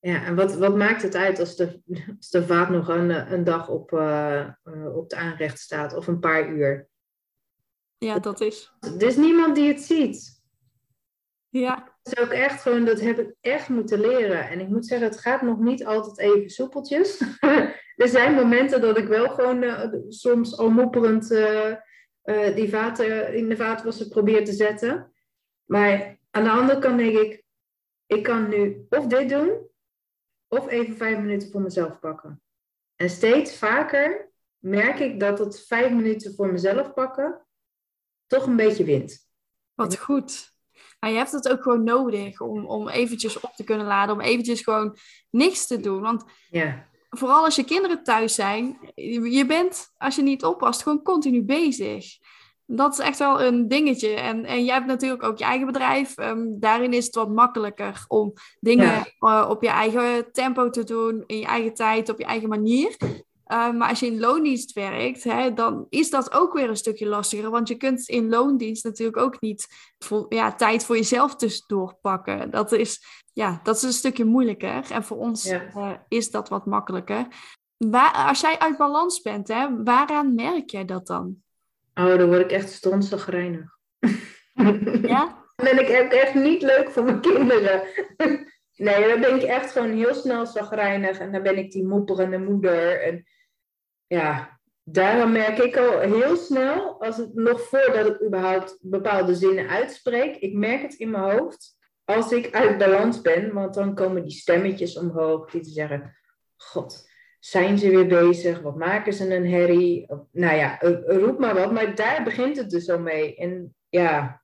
Ja, 0.00 0.24
en 0.24 0.34
wat, 0.34 0.56
wat 0.56 0.76
maakt 0.76 1.02
het 1.02 1.16
uit 1.16 1.38
als 1.38 1.56
de, 1.56 1.80
als 2.16 2.30
de 2.30 2.46
vaat 2.46 2.70
nog 2.70 2.88
een, 2.88 3.32
een 3.32 3.44
dag 3.44 3.68
op, 3.68 3.92
uh, 3.92 4.46
op 4.94 5.10
de 5.10 5.16
aanrecht 5.16 5.58
staat 5.58 5.94
of 5.94 6.06
een 6.06 6.20
paar 6.20 6.48
uur? 6.48 6.89
Ja, 8.04 8.18
dat 8.18 8.40
is. 8.40 8.72
Er 8.80 9.02
is 9.02 9.16
niemand 9.16 9.54
die 9.54 9.68
het 9.68 9.80
ziet. 9.80 10.42
Ja. 11.48 11.96
Dat 12.02 12.12
is 12.12 12.24
ook 12.24 12.30
echt 12.30 12.62
gewoon, 12.62 12.84
dat 12.84 13.00
heb 13.00 13.18
ik 13.18 13.34
echt 13.40 13.68
moeten 13.68 14.00
leren. 14.00 14.48
En 14.48 14.60
ik 14.60 14.68
moet 14.68 14.86
zeggen, 14.86 15.08
het 15.08 15.20
gaat 15.20 15.42
nog 15.42 15.58
niet 15.58 15.84
altijd 15.84 16.18
even 16.18 16.50
soepeltjes. 16.50 17.20
er 18.02 18.08
zijn 18.08 18.34
momenten 18.34 18.80
dat 18.80 18.98
ik 18.98 19.08
wel 19.08 19.28
gewoon 19.28 19.62
uh, 19.62 19.92
soms 20.08 20.56
al 20.56 20.70
moeperend 20.70 21.30
uh, 21.30 21.74
uh, 22.24 22.54
die 22.54 22.68
vaten 22.68 23.34
in 23.34 23.48
de 23.48 23.56
vaatwasser 23.56 24.08
probeer 24.08 24.44
te 24.44 24.52
zetten. 24.52 25.12
Maar 25.64 26.18
aan 26.30 26.44
de 26.44 26.50
andere 26.50 26.78
kant 26.78 26.98
denk 26.98 27.16
ik, 27.16 27.44
ik 28.06 28.22
kan 28.22 28.48
nu 28.48 28.86
of 28.88 29.06
dit 29.06 29.28
doen, 29.28 29.68
of 30.48 30.68
even 30.68 30.96
vijf 30.96 31.18
minuten 31.18 31.50
voor 31.50 31.60
mezelf 31.60 31.98
pakken. 31.98 32.42
En 32.96 33.10
steeds 33.10 33.58
vaker 33.58 34.32
merk 34.58 34.98
ik 34.98 35.20
dat 35.20 35.38
het 35.38 35.66
vijf 35.66 35.90
minuten 35.90 36.34
voor 36.34 36.52
mezelf 36.52 36.94
pakken 36.94 37.44
toch 38.30 38.46
een 38.46 38.56
beetje 38.56 38.84
wint. 38.84 39.28
Wat 39.74 39.98
goed. 39.98 40.52
Maar 41.00 41.10
je 41.10 41.16
hebt 41.16 41.32
het 41.32 41.48
ook 41.48 41.62
gewoon 41.62 41.84
nodig 41.84 42.40
om, 42.40 42.66
om 42.66 42.88
eventjes 42.88 43.40
op 43.40 43.52
te 43.54 43.64
kunnen 43.64 43.86
laden, 43.86 44.14
om 44.14 44.20
eventjes 44.20 44.60
gewoon 44.62 44.96
niks 45.30 45.66
te 45.66 45.80
doen. 45.80 46.00
Want 46.00 46.24
ja. 46.50 46.86
vooral 47.10 47.44
als 47.44 47.56
je 47.56 47.64
kinderen 47.64 48.02
thuis 48.02 48.34
zijn, 48.34 48.78
je 48.94 49.44
bent, 49.46 49.92
als 49.96 50.16
je 50.16 50.22
niet 50.22 50.44
oppast, 50.44 50.82
gewoon 50.82 51.02
continu 51.02 51.42
bezig. 51.42 52.18
Dat 52.66 52.92
is 52.92 52.98
echt 52.98 53.18
wel 53.18 53.42
een 53.42 53.68
dingetje. 53.68 54.14
En, 54.14 54.44
en 54.44 54.64
jij 54.64 54.74
hebt 54.74 54.86
natuurlijk 54.86 55.22
ook 55.22 55.38
je 55.38 55.44
eigen 55.44 55.66
bedrijf. 55.66 56.18
Um, 56.18 56.60
daarin 56.60 56.92
is 56.92 57.06
het 57.06 57.14
wat 57.14 57.30
makkelijker 57.30 58.04
om 58.08 58.32
dingen 58.60 59.04
ja. 59.18 59.42
uh, 59.42 59.50
op 59.50 59.62
je 59.62 59.68
eigen 59.68 60.32
tempo 60.32 60.70
te 60.70 60.84
doen, 60.84 61.24
in 61.26 61.38
je 61.38 61.46
eigen 61.46 61.74
tijd, 61.74 62.08
op 62.08 62.18
je 62.18 62.24
eigen 62.24 62.48
manier. 62.48 62.96
Uh, 63.50 63.70
maar 63.72 63.88
als 63.88 64.00
je 64.00 64.06
in 64.06 64.20
loondienst 64.20 64.72
werkt, 64.72 65.24
hè, 65.24 65.52
dan 65.52 65.86
is 65.88 66.10
dat 66.10 66.32
ook 66.32 66.52
weer 66.52 66.68
een 66.68 66.76
stukje 66.76 67.06
lastiger. 67.06 67.50
Want 67.50 67.68
je 67.68 67.76
kunt 67.76 68.08
in 68.08 68.28
loondienst 68.28 68.84
natuurlijk 68.84 69.16
ook 69.16 69.40
niet 69.40 69.66
voor, 69.98 70.26
ja, 70.28 70.54
tijd 70.54 70.84
voor 70.84 70.96
jezelf 70.96 71.36
tussendoor 71.36 71.98
pakken. 72.00 72.50
Dat 72.50 72.72
is, 72.72 73.04
ja, 73.32 73.60
dat 73.62 73.76
is 73.76 73.82
een 73.82 73.92
stukje 73.92 74.24
moeilijker. 74.24 74.90
En 74.90 75.04
voor 75.04 75.16
ons 75.16 75.44
ja. 75.44 75.62
uh, 75.76 75.92
is 76.08 76.30
dat 76.30 76.48
wat 76.48 76.66
makkelijker. 76.66 77.26
Waar, 77.76 78.12
als 78.12 78.40
jij 78.40 78.58
uit 78.58 78.76
balans 78.76 79.22
bent, 79.22 79.48
hè, 79.48 79.82
waaraan 79.84 80.34
merk 80.34 80.70
jij 80.70 80.84
dat 80.84 81.06
dan? 81.06 81.36
Oh, 81.94 82.16
dan 82.18 82.26
word 82.26 82.40
ik 82.40 82.52
echt 82.52 82.70
stonzagrijnig. 82.70 83.78
Ja? 85.02 85.44
dan 85.56 85.76
ben 85.76 85.78
ik 85.78 86.12
echt 86.12 86.34
niet 86.34 86.62
leuk 86.62 86.90
voor 86.90 87.04
mijn 87.04 87.20
kinderen. 87.20 87.82
nee, 88.76 89.08
dan 89.08 89.20
ben 89.20 89.36
ik 89.36 89.42
echt 89.42 89.72
gewoon 89.72 89.90
heel 89.90 90.14
snel 90.14 90.46
zagrijnig. 90.46 91.18
En 91.18 91.32
dan 91.32 91.42
ben 91.42 91.58
ik 91.58 91.72
die 91.72 91.86
mopperende 91.86 92.38
moeder. 92.38 93.02
En 93.02 93.24
ja, 94.10 94.60
daarom 94.82 95.32
merk 95.32 95.58
ik 95.58 95.76
al 95.76 96.00
heel 96.00 96.36
snel, 96.36 97.02
als 97.02 97.16
het 97.16 97.34
nog 97.34 97.60
voordat 97.60 98.06
ik 98.06 98.22
überhaupt 98.22 98.78
bepaalde 98.80 99.34
zinnen 99.34 99.68
uitspreek, 99.68 100.36
ik 100.36 100.54
merk 100.54 100.82
het 100.82 100.94
in 100.94 101.10
mijn 101.10 101.38
hoofd 101.38 101.78
als 102.04 102.32
ik 102.32 102.54
uit 102.54 102.78
balans 102.78 103.20
ben, 103.20 103.52
want 103.52 103.74
dan 103.74 103.94
komen 103.94 104.22
die 104.22 104.32
stemmetjes 104.32 104.98
omhoog 104.98 105.50
die 105.50 105.60
te 105.60 105.70
zeggen, 105.70 106.16
god, 106.56 107.08
zijn 107.38 107.78
ze 107.78 107.90
weer 107.90 108.06
bezig? 108.06 108.60
Wat 108.60 108.76
maken 108.76 109.12
ze 109.12 109.34
een 109.34 109.50
herrie? 109.50 110.06
Nou 110.32 110.56
ja, 110.56 110.78
roep 111.06 111.38
maar 111.38 111.54
wat, 111.54 111.72
maar 111.72 111.94
daar 111.94 112.22
begint 112.24 112.56
het 112.56 112.70
dus 112.70 112.90
al 112.90 113.00
mee. 113.00 113.36
En 113.36 113.74
ja, 113.88 114.42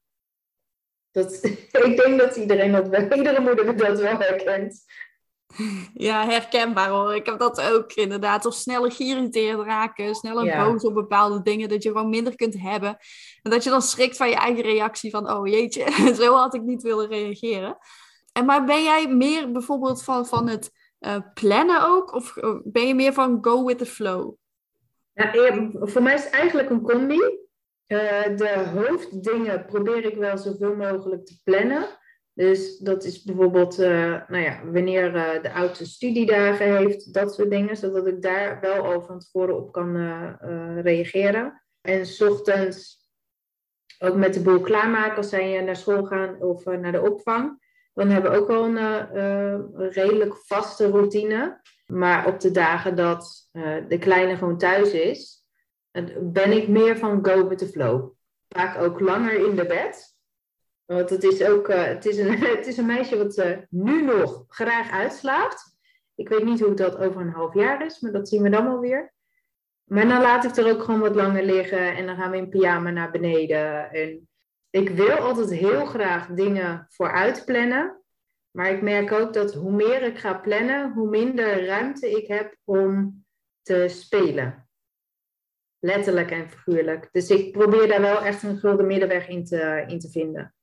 dat, 1.11 1.45
ik 1.87 1.97
denk 1.97 2.19
dat 2.19 2.37
iedereen 2.37 2.73
dat 2.73 2.89
wel, 2.89 3.13
iedere 3.13 3.41
moeder 3.41 3.77
dat 3.77 4.01
wel 4.01 4.19
herkent. 4.19 4.85
Ja, 5.95 6.27
herkenbaar 6.27 6.89
hoor. 6.89 7.15
Ik 7.15 7.27
heb 7.27 7.39
dat 7.39 7.61
ook 7.61 7.93
inderdaad. 7.93 8.47
Of 8.47 8.55
sneller 8.55 8.93
geïrriteerd 8.93 9.61
raken, 9.61 10.15
sneller 10.15 10.57
boos 10.57 10.85
op 10.85 10.95
bepaalde 10.95 11.43
dingen, 11.43 11.69
dat 11.69 11.83
je 11.83 11.89
gewoon 11.89 12.09
minder 12.09 12.35
kunt 12.37 12.61
hebben. 12.61 12.97
En 13.43 13.51
dat 13.51 13.65
je 13.65 13.71
dan 13.71 13.83
schrikt 13.83 14.17
van 14.17 14.29
je 14.29 14.35
eigen 14.35 14.63
reactie 14.63 15.11
van, 15.11 15.31
oh 15.31 15.47
jeetje, 15.47 16.13
zo 16.21 16.35
had 16.35 16.55
ik 16.55 16.63
niet 16.63 16.83
willen 16.83 17.09
reageren. 17.09 17.79
En 18.33 18.45
maar 18.45 18.65
ben 18.65 18.83
jij 18.83 19.09
meer 19.09 19.53
bijvoorbeeld 19.53 20.05
van, 20.05 20.27
van 20.27 20.49
het 20.49 20.71
uh, 21.01 21.17
plannen 21.35 21.89
ook? 21.89 22.15
Of 22.15 22.35
ben 22.65 22.87
je 22.87 22.95
meer 22.95 23.13
van 23.13 23.39
go 23.41 23.65
with 23.65 23.79
the 23.79 23.87
flow? 23.87 24.35
Ja, 25.13 25.31
voor 25.81 26.03
mij 26.03 26.15
is 26.15 26.25
het 26.25 26.33
eigenlijk 26.33 26.71
een 26.71 26.83
combi. 26.83 27.21
Uh, 27.87 28.37
de 28.37 28.71
hoofddingen 28.75 29.67
probeer 29.67 30.05
ik 30.05 30.17
wel 30.17 30.39
zoveel 30.39 30.77
mogelijk 30.77 31.27
te 31.27 31.41
plannen. 31.45 31.99
Dus 32.37 32.79
dat 32.79 33.05
is 33.05 33.23
bijvoorbeeld, 33.23 33.81
uh, 33.81 34.21
nou 34.29 34.43
ja, 34.43 34.61
wanneer 34.65 35.15
uh, 35.15 35.43
de 35.43 35.49
auto 35.49 35.85
studiedagen 35.85 36.77
heeft, 36.77 37.15
dat 37.15 37.35
soort 37.35 37.51
dingen, 37.51 37.77
zodat 37.77 38.07
ik 38.07 38.23
daar 38.23 38.61
wel 38.61 38.85
al 38.85 39.03
van 39.03 39.19
tevoren 39.19 39.57
op 39.57 39.73
kan 39.73 39.97
uh, 39.97 40.81
reageren. 40.83 41.63
En 41.81 42.07
s 42.07 42.21
ochtends 42.21 43.09
ook 43.99 44.15
met 44.15 44.35
de 44.35 44.41
boel 44.41 44.61
klaarmaken 44.61 45.17
als 45.17 45.29
zij 45.29 45.61
naar 45.63 45.77
school 45.77 46.05
gaan 46.05 46.43
of 46.43 46.65
naar 46.65 46.93
de 46.93 47.11
opvang. 47.11 47.65
Dan 47.95 48.09
hebben 48.09 48.31
we 48.31 48.37
ook 48.39 48.49
wel 48.49 48.65
een 48.65 49.91
redelijk 49.91 50.37
vaste 50.37 50.91
routine. 50.91 51.61
Maar 51.87 52.27
op 52.27 52.41
de 52.41 52.51
dagen 52.51 52.97
dat 52.97 53.51
de 53.89 53.97
kleine 53.99 54.37
gewoon 54.37 54.59
thuis 54.59 54.93
is, 54.93 55.47
ben 56.21 56.53
ik 56.53 56.69
meer 56.69 56.99
van 56.99 57.27
go 57.27 57.49
with 57.49 57.59
the 57.59 57.67
flow. 57.67 58.11
Vaak 58.49 58.83
ook 58.83 59.01
langer 59.01 59.49
in 59.49 59.57
de 59.57 59.67
bed. 59.67 60.16
Want 60.87 61.11
het 61.11 61.25
is 61.25 61.45
ook 61.45 61.69
uh, 61.69 61.85
het 61.85 62.07
is 62.07 62.19
een, 62.19 62.39
het 62.57 62.67
is 62.67 62.77
een 62.77 62.87
meisje 62.87 63.17
wat 63.17 63.39
uh, 63.39 63.57
nu 63.71 64.03
nog 64.03 64.45
graag 64.49 64.91
uitslaapt. 64.91 65.77
Ik 66.15 66.29
weet 66.29 66.45
niet 66.45 66.61
hoe 66.61 66.75
dat 66.75 66.99
over 66.99 67.21
een 67.21 67.33
half 67.33 67.55
jaar 67.55 67.87
is, 67.87 68.01
maar 68.01 68.13
dat 68.13 68.29
zien 68.29 68.43
we 68.43 68.49
dan 68.49 68.65
wel 68.65 68.81
weer. 68.81 69.15
Maar 69.85 70.09
dan 70.09 70.23
laat 70.23 70.45
ik 70.45 70.57
er 70.57 70.73
ook 70.75 70.83
gewoon 70.83 71.01
wat 71.01 71.15
langer 71.15 71.43
liggen 71.43 71.97
en 71.97 72.07
dan 72.07 72.17
gaan 72.17 72.31
we 72.31 72.37
in 72.37 72.49
pyjama 72.49 72.91
naar 72.91 73.11
beneden. 73.11 73.91
En 73.91 74.29
ik 74.71 74.89
wil 74.89 75.17
altijd 75.17 75.51
heel 75.51 75.87
graag 75.87 76.27
dingen 76.27 76.87
vooruit 76.89 77.45
plannen. 77.45 78.01
Maar 78.51 78.71
ik 78.71 78.83
merk 78.83 79.13
ook 79.13 79.33
dat 79.33 79.55
hoe 79.55 79.73
meer 79.73 80.03
ik 80.03 80.19
ga 80.19 80.35
plannen, 80.35 80.93
hoe 80.93 81.09
minder 81.09 81.67
ruimte 81.67 82.11
ik 82.11 82.27
heb 82.27 82.57
om 82.65 83.25
te 83.63 83.85
spelen. 83.89 84.69
Letterlijk 85.79 86.31
en 86.31 86.51
figuurlijk. 86.51 87.09
Dus 87.13 87.31
ik 87.31 87.53
probeer 87.53 87.89
daar 87.89 88.01
wel 88.01 88.23
echt 88.23 88.43
een 88.43 88.59
gulden 88.59 88.87
middenweg 88.87 89.29
in 89.29 89.45
te, 89.45 89.85
in 89.87 89.99
te 89.99 90.11
vinden. 90.11 90.56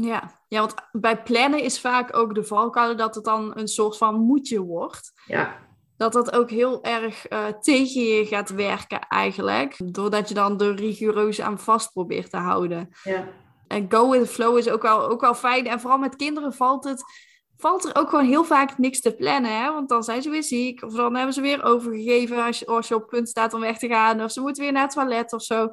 Ja. 0.00 0.40
ja, 0.48 0.60
want 0.60 0.74
bij 0.92 1.22
plannen 1.22 1.62
is 1.62 1.80
vaak 1.80 2.16
ook 2.16 2.34
de 2.34 2.44
valkuil 2.44 2.96
dat 2.96 3.14
het 3.14 3.24
dan 3.24 3.52
een 3.54 3.68
soort 3.68 3.96
van 3.96 4.20
moetje 4.20 4.60
wordt. 4.60 5.12
Ja. 5.26 5.64
Dat 5.96 6.12
dat 6.12 6.32
ook 6.32 6.50
heel 6.50 6.82
erg 6.84 7.30
uh, 7.30 7.46
tegen 7.60 8.02
je 8.02 8.26
gaat 8.26 8.50
werken 8.50 9.00
eigenlijk. 9.00 9.94
Doordat 9.94 10.28
je 10.28 10.34
dan 10.34 10.56
de 10.56 10.74
rigoureus 10.74 11.40
aan 11.40 11.58
vast 11.58 11.92
probeert 11.92 12.30
te 12.30 12.36
houden. 12.36 12.88
Ja. 13.02 13.28
En 13.68 13.86
go 13.88 14.10
with 14.10 14.20
the 14.20 14.26
flow 14.26 14.58
is 14.58 14.68
ook 14.68 14.82
wel, 14.82 15.08
ook 15.08 15.20
wel 15.20 15.34
fijn. 15.34 15.66
En 15.66 15.80
vooral 15.80 15.98
met 15.98 16.16
kinderen 16.16 16.52
valt, 16.52 16.84
het, 16.84 17.02
valt 17.56 17.84
er 17.84 17.96
ook 17.96 18.08
gewoon 18.08 18.24
heel 18.24 18.44
vaak 18.44 18.78
niks 18.78 19.00
te 19.00 19.14
plannen. 19.14 19.62
Hè? 19.62 19.72
Want 19.72 19.88
dan 19.88 20.02
zijn 20.02 20.22
ze 20.22 20.30
weer 20.30 20.42
ziek. 20.42 20.82
Of 20.82 20.94
dan 20.94 21.14
hebben 21.14 21.34
ze 21.34 21.40
weer 21.40 21.62
overgegeven 21.62 22.44
als 22.44 22.58
je, 22.58 22.66
als 22.66 22.88
je 22.88 22.94
op 22.94 23.08
punt 23.08 23.28
staat 23.28 23.54
om 23.54 23.60
weg 23.60 23.78
te 23.78 23.88
gaan. 23.88 24.22
Of 24.22 24.32
ze 24.32 24.40
moeten 24.40 24.62
weer 24.62 24.72
naar 24.72 24.82
het 24.82 24.92
toilet 24.92 25.32
of 25.32 25.42
zo. 25.42 25.68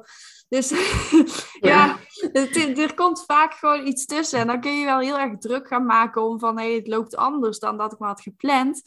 Dus 0.54 0.70
ja, 1.70 1.98
het, 2.32 2.78
er 2.78 2.94
komt 2.94 3.24
vaak 3.24 3.54
gewoon 3.54 3.86
iets 3.86 4.06
tussen. 4.06 4.38
En 4.38 4.46
dan 4.46 4.60
kun 4.60 4.78
je 4.78 4.84
wel 4.84 4.98
heel 4.98 5.18
erg 5.18 5.38
druk 5.38 5.66
gaan 5.66 5.86
maken 5.86 6.22
om 6.22 6.38
van 6.38 6.58
hé, 6.58 6.64
hey, 6.64 6.74
het 6.74 6.86
loopt 6.86 7.16
anders 7.16 7.58
dan 7.58 7.76
dat 7.76 7.92
ik 7.92 7.98
me 7.98 8.06
had 8.06 8.20
gepland. 8.20 8.82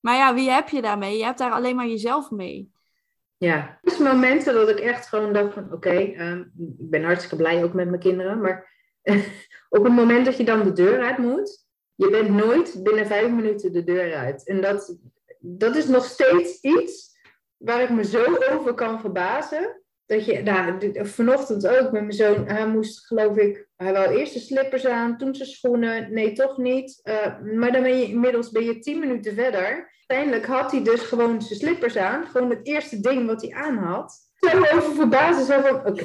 Maar 0.00 0.16
ja, 0.16 0.34
wie 0.34 0.50
heb 0.50 0.68
je 0.68 0.82
daarmee? 0.82 1.16
Je 1.16 1.24
hebt 1.24 1.38
daar 1.38 1.52
alleen 1.52 1.76
maar 1.76 1.86
jezelf 1.86 2.30
mee. 2.30 2.70
Ja, 3.36 3.78
er 3.82 3.90
zijn 3.90 4.02
momenten 4.02 4.54
dat 4.54 4.68
ik 4.68 4.78
echt 4.78 5.06
gewoon 5.06 5.32
dacht 5.32 5.54
van 5.54 5.64
oké, 5.64 5.74
okay, 5.74 6.30
um, 6.30 6.52
ik 6.78 6.90
ben 6.90 7.04
hartstikke 7.04 7.36
blij 7.36 7.64
ook 7.64 7.72
met 7.72 7.88
mijn 7.88 8.00
kinderen. 8.00 8.40
Maar 8.40 8.72
op 9.76 9.84
het 9.84 9.92
moment 9.92 10.24
dat 10.24 10.36
je 10.36 10.44
dan 10.44 10.62
de 10.62 10.72
deur 10.72 11.02
uit 11.02 11.18
moet, 11.18 11.66
je 11.94 12.10
bent 12.10 12.28
nooit 12.28 12.80
binnen 12.82 13.06
vijf 13.06 13.30
minuten 13.30 13.72
de 13.72 13.84
deur 13.84 14.14
uit. 14.14 14.46
En 14.46 14.60
dat, 14.60 14.98
dat 15.38 15.76
is 15.76 15.86
nog 15.86 16.04
steeds 16.04 16.60
iets 16.60 17.18
waar 17.56 17.82
ik 17.82 17.90
me 17.90 18.04
zo 18.04 18.24
over 18.50 18.74
kan 18.74 19.00
verbazen 19.00 19.84
dat 20.06 20.24
je, 20.24 20.42
nou, 20.42 20.78
vanochtend 21.06 21.66
ook 21.66 21.92
met 21.92 21.92
mijn 21.92 22.12
zoon, 22.12 22.46
hij 22.46 22.66
moest 22.66 23.06
geloof 23.06 23.36
ik, 23.36 23.68
hij 23.76 23.92
wou 23.92 24.16
eerst 24.16 24.32
de 24.32 24.38
slippers 24.38 24.86
aan, 24.86 25.18
toen 25.18 25.34
zijn 25.34 25.48
schoenen, 25.48 26.12
nee 26.12 26.32
toch 26.32 26.56
niet. 26.56 27.00
Uh, 27.04 27.54
maar 27.54 27.72
dan 27.72 27.82
ben 27.82 27.98
je 27.98 28.06
inmiddels 28.06 28.50
ben 28.50 28.64
je 28.64 28.78
tien 28.78 28.98
minuten 28.98 29.34
verder. 29.34 29.94
Uiteindelijk 30.06 30.46
had 30.46 30.70
hij 30.70 30.82
dus 30.82 31.00
gewoon 31.00 31.42
zijn 31.42 31.58
slippers 31.58 31.96
aan, 31.96 32.26
gewoon 32.26 32.50
het 32.50 32.66
eerste 32.66 33.00
ding 33.00 33.26
wat 33.26 33.42
hij 33.42 33.52
aan 33.52 33.76
had. 33.76 34.30
Zo 34.36 34.58
over 34.58 34.94
verbazen, 34.94 35.44
zo 35.44 35.60
van, 35.60 36.00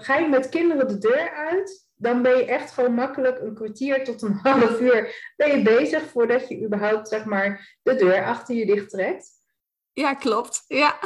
ga 0.00 0.16
je 0.16 0.28
met 0.28 0.48
kinderen 0.48 0.88
de 0.88 0.98
deur 0.98 1.30
uit? 1.30 1.88
dan 1.98 2.22
ben 2.22 2.36
je 2.36 2.44
echt 2.44 2.70
gewoon 2.70 2.94
makkelijk 2.94 3.40
een 3.40 3.54
kwartier 3.54 4.04
tot 4.04 4.22
een 4.22 4.38
half 4.42 4.80
uur 4.80 5.32
ben 5.36 5.56
je 5.56 5.62
bezig 5.62 6.02
voordat 6.10 6.48
je 6.48 6.64
überhaupt 6.64 7.08
zeg 7.08 7.24
maar 7.24 7.78
de 7.82 7.94
deur 7.94 8.24
achter 8.24 8.54
je 8.54 8.66
dicht 8.66 8.90
trekt. 8.90 9.30
Ja, 9.92 10.14
klopt. 10.14 10.64
Ja. 10.66 10.98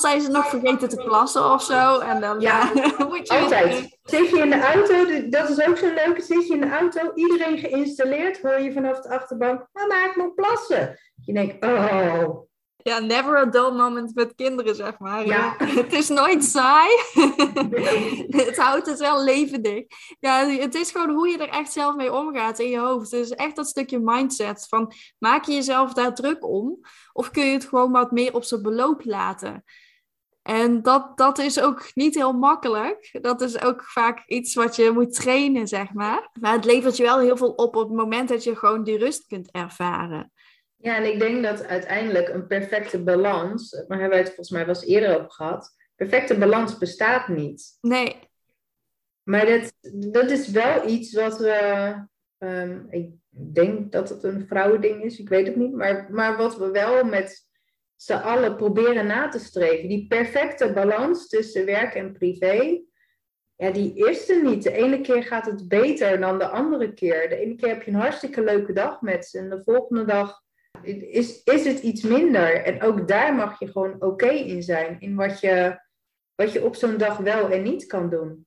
Zijn 0.00 0.20
ze 0.20 0.30
nog 0.30 0.48
vergeten 0.48 0.88
te 0.88 1.02
plassen 1.04 1.52
of 1.52 1.62
zo. 1.62 1.98
En 1.98 2.20
dan 2.20 2.40
ja, 2.40 2.72
moet 3.08 3.28
je 3.28 3.38
altijd. 3.40 3.98
Zit 4.02 4.30
je 4.30 4.38
in 4.38 4.50
de 4.50 4.60
auto, 4.60 5.28
dat 5.28 5.48
is 5.48 5.66
ook 5.66 5.76
zo 5.76 5.86
leuk. 5.86 6.22
Zit 6.22 6.46
je 6.46 6.54
in 6.54 6.60
de 6.60 6.70
auto, 6.70 7.12
iedereen 7.14 7.58
geïnstalleerd, 7.58 8.40
hoor 8.42 8.60
je 8.60 8.72
vanaf 8.72 9.00
de 9.00 9.08
achterbank, 9.08 9.66
mama, 9.72 10.06
ik 10.06 10.16
moet 10.16 10.34
plassen. 10.34 10.98
Je 11.24 11.32
denkt, 11.32 11.64
oh, 11.64 12.46
ja, 12.86 12.98
never 12.98 13.36
a 13.36 13.44
dull 13.44 13.72
moment 13.72 14.14
met 14.14 14.34
kinderen, 14.34 14.74
zeg 14.74 14.98
maar. 14.98 15.26
Ja. 15.26 15.54
Het 15.82 15.92
is 15.92 16.08
nooit 16.08 16.44
saai. 16.44 16.90
het 18.46 18.56
houdt 18.56 18.86
het 18.86 18.98
wel 18.98 19.24
levendig. 19.24 19.84
Ja, 20.20 20.46
het 20.48 20.74
is 20.74 20.90
gewoon 20.90 21.10
hoe 21.10 21.28
je 21.28 21.38
er 21.38 21.48
echt 21.48 21.72
zelf 21.72 21.96
mee 21.96 22.12
omgaat 22.12 22.58
in 22.58 22.68
je 22.68 22.78
hoofd. 22.78 23.10
Dus 23.10 23.30
echt 23.30 23.56
dat 23.56 23.68
stukje 23.68 23.98
mindset 23.98 24.66
van 24.68 24.92
maak 25.18 25.44
je 25.44 25.52
jezelf 25.52 25.92
daar 25.92 26.14
druk 26.14 26.44
om? 26.44 26.78
Of 27.12 27.30
kun 27.30 27.44
je 27.44 27.52
het 27.52 27.64
gewoon 27.64 27.92
wat 27.92 28.10
meer 28.10 28.34
op 28.34 28.44
zijn 28.44 28.62
beloop 28.62 29.04
laten? 29.04 29.64
En 30.46 30.82
dat, 30.82 31.16
dat 31.18 31.38
is 31.38 31.60
ook 31.60 31.90
niet 31.94 32.14
heel 32.14 32.32
makkelijk. 32.32 33.18
Dat 33.20 33.40
is 33.40 33.62
ook 33.62 33.84
vaak 33.84 34.22
iets 34.26 34.54
wat 34.54 34.76
je 34.76 34.90
moet 34.90 35.14
trainen, 35.14 35.68
zeg 35.68 35.92
maar. 35.92 36.30
Maar 36.40 36.52
het 36.52 36.64
levert 36.64 36.96
je 36.96 37.02
wel 37.02 37.18
heel 37.18 37.36
veel 37.36 37.50
op 37.50 37.76
op 37.76 37.88
het 37.88 37.96
moment 37.96 38.28
dat 38.28 38.44
je 38.44 38.56
gewoon 38.56 38.84
die 38.84 38.98
rust 38.98 39.26
kunt 39.26 39.50
ervaren. 39.50 40.32
Ja, 40.76 40.96
en 40.96 41.12
ik 41.12 41.18
denk 41.18 41.42
dat 41.42 41.64
uiteindelijk 41.64 42.28
een 42.28 42.46
perfecte 42.46 43.02
balans, 43.02 43.72
maar 43.72 43.98
hebben 43.98 44.08
wij 44.08 44.18
het 44.18 44.26
volgens 44.26 44.50
mij 44.50 44.66
wel 44.66 44.74
eens 44.74 44.84
eerder 44.84 45.16
over 45.16 45.32
gehad, 45.32 45.76
perfecte 45.94 46.38
balans 46.38 46.78
bestaat 46.78 47.28
niet. 47.28 47.78
Nee. 47.80 48.16
Maar 49.22 49.46
dat, 49.46 49.72
dat 50.12 50.30
is 50.30 50.48
wel 50.48 50.88
iets 50.88 51.12
wat 51.12 51.38
we, 51.38 51.94
um, 52.38 52.86
ik 52.90 53.10
denk 53.30 53.92
dat 53.92 54.08
het 54.08 54.22
een 54.22 54.46
vrouwending 54.46 55.02
is, 55.02 55.18
ik 55.18 55.28
weet 55.28 55.46
het 55.46 55.56
niet, 55.56 55.72
maar, 55.72 56.06
maar 56.10 56.36
wat 56.36 56.56
we 56.56 56.70
wel 56.70 57.04
met 57.04 57.45
z'n 57.96 58.12
allen 58.12 58.56
proberen 58.56 59.06
na 59.06 59.28
te 59.28 59.38
streven. 59.38 59.88
Die 59.88 60.06
perfecte 60.06 60.72
balans 60.72 61.28
tussen 61.28 61.64
werk 61.64 61.94
en 61.94 62.12
privé, 62.12 62.84
ja, 63.56 63.70
die 63.70 63.94
is 63.94 64.28
er 64.28 64.44
niet. 64.44 64.62
De 64.62 64.72
ene 64.72 65.00
keer 65.00 65.22
gaat 65.22 65.46
het 65.46 65.68
beter 65.68 66.20
dan 66.20 66.38
de 66.38 66.48
andere 66.48 66.92
keer. 66.92 67.28
De 67.28 67.36
ene 67.36 67.54
keer 67.54 67.68
heb 67.68 67.82
je 67.82 67.90
een 67.90 67.96
hartstikke 67.96 68.44
leuke 68.44 68.72
dag 68.72 69.00
met 69.00 69.26
ze 69.26 69.38
en 69.38 69.50
de 69.50 69.62
volgende 69.64 70.04
dag 70.04 70.44
is, 70.82 71.42
is 71.42 71.64
het 71.64 71.78
iets 71.78 72.02
minder. 72.02 72.64
En 72.64 72.82
ook 72.82 73.08
daar 73.08 73.34
mag 73.34 73.58
je 73.58 73.66
gewoon 73.66 74.02
oké 74.02 74.28
in 74.28 74.62
zijn. 74.62 75.00
In 75.00 75.14
wat 75.14 75.40
je, 75.40 75.80
wat 76.34 76.52
je 76.52 76.64
op 76.64 76.74
zo'n 76.74 76.96
dag 76.96 77.16
wel 77.16 77.50
en 77.50 77.62
niet 77.62 77.86
kan 77.86 78.10
doen. 78.10 78.46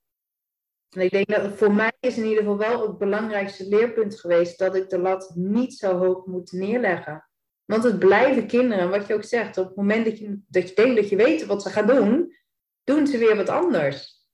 En 0.89 1.01
ik 1.01 1.11
denk 1.11 1.27
dat 1.27 1.51
voor 1.57 1.73
mij 1.73 1.91
is 1.99 2.17
in 2.17 2.23
ieder 2.23 2.43
geval 2.43 2.57
wel 2.57 2.87
het 2.87 2.97
belangrijkste 2.97 3.67
leerpunt 3.67 4.19
geweest 4.19 4.59
dat 4.59 4.75
ik 4.75 4.89
de 4.89 4.99
lat 4.99 5.31
niet 5.35 5.73
zo 5.73 5.97
hoog 5.97 6.25
moet 6.25 6.51
neerleggen. 6.51 7.28
Want 7.69 7.83
het 7.83 7.99
blijven 7.99 8.47
kinderen, 8.47 8.89
wat 8.89 9.07
je 9.07 9.13
ook 9.13 9.23
zegt, 9.23 9.57
op 9.57 9.67
het 9.67 9.75
moment 9.75 10.05
dat 10.05 10.19
je, 10.19 10.39
dat 10.47 10.69
je 10.69 10.75
denkt 10.75 10.95
dat 10.95 11.09
je 11.09 11.15
weet 11.15 11.45
wat 11.45 11.61
ze 11.61 11.69
gaan 11.69 11.87
doen, 11.87 12.35
doen 12.83 13.07
ze 13.07 13.17
weer 13.17 13.35
wat 13.35 13.49
anders. 13.49 14.27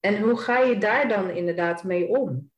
En 0.00 0.20
hoe 0.20 0.38
ga 0.38 0.58
je 0.58 0.78
daar 0.78 1.08
dan 1.08 1.30
inderdaad 1.30 1.84
mee 1.84 2.08
om? 2.08 2.50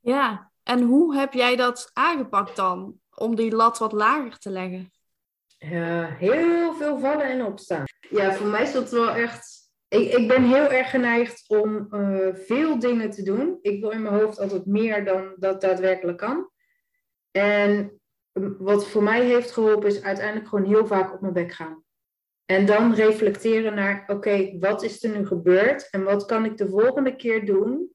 Ja, 0.00 0.52
en 0.62 0.82
hoe 0.82 1.16
heb 1.16 1.32
jij 1.32 1.56
dat 1.56 1.90
aangepakt 1.92 2.56
dan? 2.56 3.00
Om 3.14 3.36
die 3.36 3.54
lat 3.54 3.78
wat 3.78 3.92
lager 3.92 4.38
te 4.38 4.50
leggen? 4.50 4.92
Ja, 5.58 6.06
heel 6.06 6.74
veel 6.74 6.98
vallen 6.98 7.26
en 7.26 7.44
opstaan. 7.44 7.84
Ja, 8.10 8.32
voor 8.32 8.46
mij 8.46 8.62
is 8.62 8.72
dat 8.72 8.90
wel 8.90 9.10
echt. 9.10 9.70
Ik, 9.88 10.12
ik 10.12 10.28
ben 10.28 10.44
heel 10.44 10.70
erg 10.70 10.90
geneigd 10.90 11.44
om 11.46 11.86
uh, 11.90 12.34
veel 12.34 12.78
dingen 12.78 13.10
te 13.10 13.22
doen. 13.22 13.58
Ik 13.62 13.80
wil 13.80 13.90
in 13.90 14.02
mijn 14.02 14.14
hoofd 14.14 14.38
altijd 14.38 14.66
meer 14.66 15.04
dan 15.04 15.34
dat 15.36 15.60
daadwerkelijk 15.60 16.18
kan. 16.18 16.50
En 17.30 17.98
wat 18.58 18.86
voor 18.86 19.02
mij 19.02 19.24
heeft 19.24 19.50
geholpen 19.50 19.88
is 19.88 20.02
uiteindelijk 20.02 20.48
gewoon 20.48 20.64
heel 20.64 20.86
vaak 20.86 21.14
op 21.14 21.20
mijn 21.20 21.32
bek 21.32 21.52
gaan. 21.52 21.84
En 22.44 22.66
dan 22.66 22.94
reflecteren 22.94 23.74
naar, 23.74 24.04
oké, 24.06 24.58
wat 24.58 24.82
is 24.82 25.02
er 25.02 25.18
nu 25.18 25.26
gebeurd 25.26 25.90
en 25.90 26.02
wat 26.02 26.24
kan 26.24 26.44
ik 26.44 26.56
de 26.56 26.68
volgende 26.68 27.16
keer 27.16 27.46
doen 27.46 27.92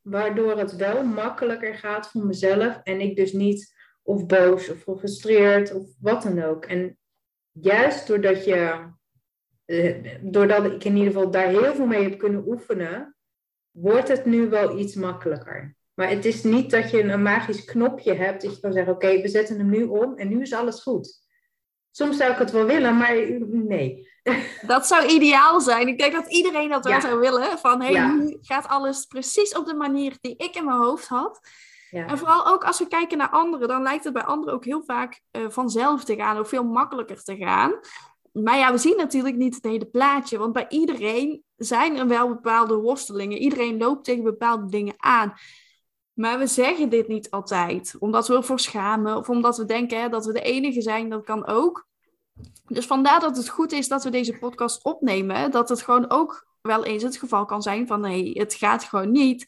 waardoor 0.00 0.58
het 0.58 0.76
wel 0.76 1.04
makkelijker 1.04 1.74
gaat 1.74 2.10
voor 2.10 2.26
mezelf 2.26 2.80
en 2.82 3.00
ik 3.00 3.16
dus 3.16 3.32
niet 3.32 3.78
of 4.02 4.26
boos 4.26 4.68
of 4.68 4.82
gefrustreerd 4.82 5.74
of 5.74 5.86
wat 6.00 6.22
dan 6.22 6.42
ook. 6.42 6.64
En 6.64 6.98
juist 7.52 8.06
doordat 8.06 8.44
je, 8.44 8.88
eh, 9.64 10.18
doordat 10.22 10.64
ik 10.64 10.84
in 10.84 10.96
ieder 10.96 11.12
geval 11.12 11.30
daar 11.30 11.48
heel 11.48 11.74
veel 11.74 11.86
mee 11.86 12.02
heb 12.02 12.18
kunnen 12.18 12.46
oefenen, 12.46 13.16
wordt 13.70 14.08
het 14.08 14.24
nu 14.24 14.48
wel 14.48 14.78
iets 14.78 14.94
makkelijker. 14.94 15.76
Maar 16.00 16.08
het 16.08 16.24
is 16.24 16.42
niet 16.42 16.70
dat 16.70 16.90
je 16.90 17.02
een 17.02 17.22
magisch 17.22 17.64
knopje 17.64 18.14
hebt 18.14 18.42
dat 18.42 18.54
je 18.54 18.60
kan 18.60 18.72
zeggen: 18.72 18.92
Oké, 18.92 19.20
we 19.20 19.28
zetten 19.28 19.58
hem 19.58 19.70
nu 19.70 19.84
om 19.84 20.16
en 20.16 20.28
nu 20.28 20.40
is 20.40 20.52
alles 20.52 20.82
goed. 20.82 21.20
Soms 21.90 22.16
zou 22.16 22.32
ik 22.32 22.38
het 22.38 22.50
wel 22.50 22.64
willen, 22.64 22.96
maar 22.96 23.14
nee. 23.50 24.08
Dat 24.66 24.86
zou 24.86 25.06
ideaal 25.06 25.60
zijn. 25.60 25.88
Ik 25.88 25.98
denk 25.98 26.12
dat 26.12 26.32
iedereen 26.32 26.68
dat 26.68 26.84
wel 26.84 27.00
zou 27.00 27.18
willen. 27.18 27.58
Van 27.58 27.82
hey, 27.82 28.06
nu 28.06 28.36
gaat 28.40 28.68
alles 28.68 29.04
precies 29.04 29.56
op 29.56 29.66
de 29.66 29.74
manier 29.74 30.16
die 30.20 30.36
ik 30.36 30.54
in 30.54 30.64
mijn 30.64 30.78
hoofd 30.78 31.06
had. 31.06 31.40
Ja. 31.90 32.06
En 32.06 32.18
vooral 32.18 32.46
ook 32.46 32.64
als 32.64 32.78
we 32.78 32.88
kijken 32.88 33.18
naar 33.18 33.30
anderen, 33.30 33.68
dan 33.68 33.82
lijkt 33.82 34.04
het 34.04 34.12
bij 34.12 34.22
anderen 34.22 34.54
ook 34.54 34.64
heel 34.64 34.82
vaak 34.86 35.20
uh, 35.32 35.48
vanzelf 35.48 36.04
te 36.04 36.16
gaan 36.16 36.38
of 36.38 36.48
veel 36.48 36.64
makkelijker 36.64 37.22
te 37.22 37.36
gaan. 37.36 37.72
Maar 38.32 38.58
ja, 38.58 38.72
we 38.72 38.78
zien 38.78 38.96
natuurlijk 38.96 39.36
niet 39.36 39.54
het 39.54 39.64
hele 39.64 39.86
plaatje, 39.86 40.38
want 40.38 40.52
bij 40.52 40.66
iedereen 40.68 41.44
zijn 41.56 41.96
er 41.96 42.08
wel 42.08 42.28
bepaalde 42.28 42.74
worstelingen. 42.74 43.38
Iedereen 43.38 43.78
loopt 43.78 44.04
tegen 44.04 44.24
bepaalde 44.24 44.66
dingen 44.66 44.94
aan. 44.96 45.34
Maar 46.12 46.38
we 46.38 46.46
zeggen 46.46 46.88
dit 46.88 47.08
niet 47.08 47.30
altijd, 47.30 47.96
omdat 47.98 48.28
we 48.28 48.34
ervoor 48.34 48.60
schamen 48.60 49.16
of 49.16 49.28
omdat 49.28 49.56
we 49.56 49.64
denken 49.64 50.00
hè, 50.00 50.08
dat 50.08 50.26
we 50.26 50.32
de 50.32 50.40
enige 50.40 50.82
zijn. 50.82 51.08
Dat 51.08 51.24
kan 51.24 51.46
ook. 51.46 51.86
Dus 52.66 52.86
vandaar 52.86 53.20
dat 53.20 53.36
het 53.36 53.48
goed 53.48 53.72
is 53.72 53.88
dat 53.88 54.04
we 54.04 54.10
deze 54.10 54.38
podcast 54.38 54.84
opnemen. 54.84 55.50
Dat 55.50 55.68
het 55.68 55.82
gewoon 55.82 56.10
ook 56.10 56.48
wel 56.62 56.84
eens 56.84 57.02
het 57.02 57.16
geval 57.16 57.44
kan 57.44 57.62
zijn 57.62 57.86
van 57.86 58.00
nee, 58.00 58.38
het 58.38 58.54
gaat 58.54 58.84
gewoon 58.84 59.10
niet 59.12 59.46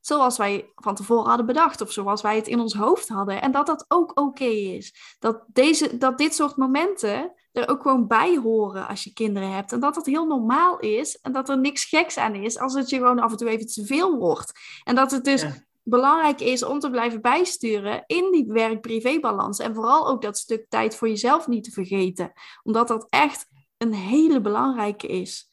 zoals 0.00 0.36
wij 0.36 0.72
van 0.74 0.94
tevoren 0.94 1.28
hadden 1.28 1.46
bedacht 1.46 1.80
of 1.80 1.92
zoals 1.92 2.22
wij 2.22 2.36
het 2.36 2.46
in 2.46 2.60
ons 2.60 2.74
hoofd 2.74 3.08
hadden. 3.08 3.42
En 3.42 3.52
dat 3.52 3.66
dat 3.66 3.84
ook 3.88 4.20
oké 4.20 4.44
is. 4.44 5.16
Dat, 5.18 5.44
deze, 5.46 5.96
dat 5.98 6.18
dit 6.18 6.34
soort 6.34 6.56
momenten 6.56 7.32
er 7.52 7.68
ook 7.68 7.82
gewoon 7.82 8.06
bij 8.06 8.36
horen 8.36 8.88
als 8.88 9.04
je 9.04 9.12
kinderen 9.12 9.52
hebt. 9.52 9.72
En 9.72 9.80
dat 9.80 9.96
het 9.96 10.06
heel 10.06 10.26
normaal 10.26 10.78
is 10.78 11.20
en 11.20 11.32
dat 11.32 11.48
er 11.48 11.58
niks 11.58 11.84
geks 11.84 12.16
aan 12.16 12.34
is 12.34 12.58
als 12.58 12.74
het 12.74 12.90
je 12.90 12.96
gewoon 12.96 13.18
af 13.18 13.30
en 13.30 13.36
toe 13.36 13.48
even 13.48 13.66
te 13.66 13.86
veel 13.86 14.16
wordt. 14.18 14.52
En 14.84 14.94
dat 14.94 15.10
het 15.10 15.24
dus 15.24 15.46
belangrijk 15.82 16.40
is 16.40 16.64
om 16.64 16.78
te 16.78 16.90
blijven 16.90 17.20
bijsturen 17.20 18.04
in 18.06 18.32
die 18.32 18.46
werk-privé-balans. 18.46 19.58
En 19.58 19.74
vooral 19.74 20.08
ook 20.08 20.22
dat 20.22 20.38
stuk 20.38 20.66
tijd 20.68 20.96
voor 20.96 21.08
jezelf 21.08 21.46
niet 21.46 21.64
te 21.64 21.70
vergeten. 21.70 22.32
Omdat 22.62 22.88
dat 22.88 23.06
echt 23.08 23.46
een 23.76 23.92
hele 23.92 24.40
belangrijke 24.40 25.06
is. 25.06 25.50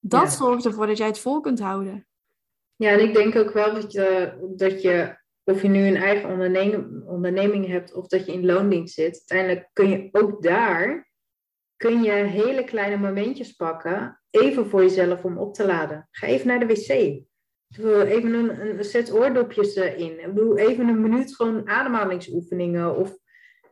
Dat 0.00 0.32
zorgt 0.32 0.64
ervoor 0.64 0.86
dat 0.86 0.98
jij 0.98 1.06
het 1.06 1.18
vol 1.18 1.40
kunt 1.40 1.60
houden. 1.60 2.06
Ja, 2.76 2.90
en 2.90 3.00
ik 3.00 3.14
denk 3.14 3.36
ook 3.36 3.52
wel 3.52 3.74
dat 3.74 3.92
je, 3.92 4.34
dat 4.56 4.82
je 4.82 5.16
of 5.44 5.62
je 5.62 5.68
nu 5.68 5.86
een 5.86 5.96
eigen 5.96 6.30
onderneming, 6.30 7.06
onderneming 7.06 7.66
hebt 7.66 7.94
of 7.94 8.06
dat 8.06 8.26
je 8.26 8.32
in 8.32 8.46
loondienst 8.46 8.94
zit, 8.94 9.24
uiteindelijk 9.26 9.70
kun 9.72 9.88
je 9.88 10.08
ook 10.12 10.42
daar 10.42 11.08
kun 11.78 12.02
je 12.02 12.12
hele 12.12 12.64
kleine 12.64 12.96
momentjes 12.96 13.52
pakken, 13.52 14.20
even 14.30 14.68
voor 14.68 14.82
jezelf 14.82 15.24
om 15.24 15.38
op 15.38 15.54
te 15.54 15.66
laden. 15.66 16.08
Ga 16.10 16.26
even 16.26 16.46
naar 16.46 16.58
de 16.58 16.66
wc. 16.66 17.22
Even 17.76 18.34
een, 18.34 18.78
een 18.78 18.84
set 18.84 19.12
oordopjes 19.12 19.74
in. 19.74 20.34
Doe 20.34 20.60
even 20.60 20.88
een 20.88 21.00
minuut 21.00 21.36
gewoon 21.36 21.68
ademhalingsoefeningen. 21.68 22.96
Of, 22.96 23.16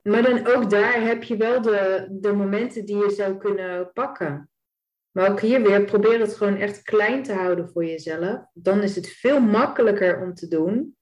maar 0.03 0.23
dan 0.23 0.47
ook 0.47 0.71
daar 0.71 1.03
heb 1.03 1.23
je 1.23 1.37
wel 1.37 1.63
de, 1.63 2.09
de 2.11 2.33
momenten 2.33 2.85
die 2.85 2.97
je 2.97 3.11
zou 3.11 3.37
kunnen 3.37 3.93
pakken. 3.93 4.51
Maar 5.11 5.31
ook 5.31 5.41
hier 5.41 5.63
weer, 5.63 5.85
probeer 5.85 6.21
het 6.21 6.35
gewoon 6.35 6.57
echt 6.57 6.83
klein 6.83 7.23
te 7.23 7.33
houden 7.33 7.69
voor 7.69 7.85
jezelf. 7.85 8.47
Dan 8.53 8.83
is 8.83 8.97
het 8.97 9.09
veel 9.09 9.41
makkelijker 9.41 10.23
om 10.23 10.35
te 10.35 10.49
doen 10.49 10.97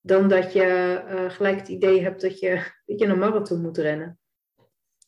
dan 0.00 0.28
dat 0.28 0.52
je 0.52 1.02
uh, 1.08 1.30
gelijk 1.30 1.58
het 1.58 1.68
idee 1.68 2.02
hebt 2.02 2.20
dat 2.20 2.38
je, 2.38 2.54
dat 2.86 2.98
je 2.98 3.06
een 3.06 3.18
marathon 3.18 3.60
moet 3.60 3.78
rennen. 3.78 4.19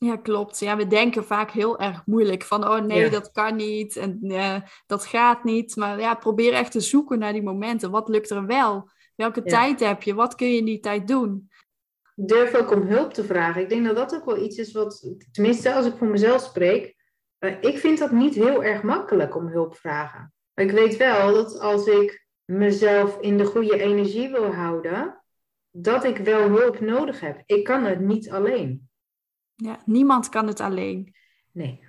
Ja, 0.05 0.17
klopt. 0.17 0.59
Ja, 0.59 0.77
we 0.77 0.87
denken 0.87 1.25
vaak 1.25 1.51
heel 1.51 1.79
erg 1.79 2.07
moeilijk 2.07 2.43
van, 2.43 2.69
oh 2.69 2.81
nee, 2.81 3.11
dat 3.11 3.31
kan 3.31 3.57
niet 3.57 3.97
en 3.97 4.19
uh, 4.23 4.57
dat 4.87 5.07
gaat 5.07 5.45
niet. 5.45 5.77
Maar 5.77 6.01
ja, 6.01 6.15
probeer 6.15 6.53
echt 6.53 6.73
te 6.73 6.81
zoeken 6.81 7.19
naar 7.19 7.33
die 7.33 7.43
momenten. 7.43 7.91
Wat 7.91 8.09
lukt 8.09 8.31
er 8.31 8.47
wel? 8.47 8.91
Welke 9.15 9.43
tijd 9.43 9.81
heb 9.81 10.03
je? 10.03 10.15
Wat 10.15 10.35
kun 10.35 10.49
je 10.49 10.57
in 10.57 10.65
die 10.65 10.81
tijd 10.81 11.09
doen? 11.09 11.51
Durf 12.15 12.55
ook 12.55 12.71
om 12.71 12.81
hulp 12.83 13.15
te 13.15 13.25
vragen. 13.25 13.63
Ik 13.63 13.69
denk 13.69 13.85
dat 13.85 13.97
dat 13.97 14.15
ook 14.15 14.25
wel 14.25 14.45
iets 14.45 14.57
is 14.57 14.73
wat, 14.73 15.17
tenminste 15.33 15.75
als 15.75 15.87
ik 15.87 15.97
voor 15.97 16.07
mezelf 16.07 16.43
spreek, 16.43 16.97
ik 17.61 17.79
vind 17.79 17.99
dat 17.99 18.11
niet 18.11 18.35
heel 18.35 18.65
erg 18.65 18.83
makkelijk 18.83 19.37
om 19.37 19.47
hulp 19.47 19.77
vragen. 19.77 20.33
Maar 20.55 20.65
ik 20.65 20.71
weet 20.71 20.97
wel 20.97 21.33
dat 21.33 21.59
als 21.61 21.87
ik 21.87 22.27
mezelf 22.45 23.21
in 23.21 23.39
de 23.39 23.45
goede 23.45 23.81
energie 23.81 24.31
wil 24.31 24.55
houden, 24.55 25.23
dat 25.71 26.05
ik 26.05 26.17
wel 26.17 26.49
hulp 26.49 26.81
nodig 26.81 27.21
heb. 27.21 27.43
Ik 27.47 27.65
kan 27.65 27.85
het 27.85 28.01
niet 28.01 28.31
alleen. 28.31 28.91
Ja, 29.63 29.79
niemand 29.85 30.29
kan 30.29 30.47
het 30.47 30.61
alleen. 30.61 31.15
Nee. 31.53 31.81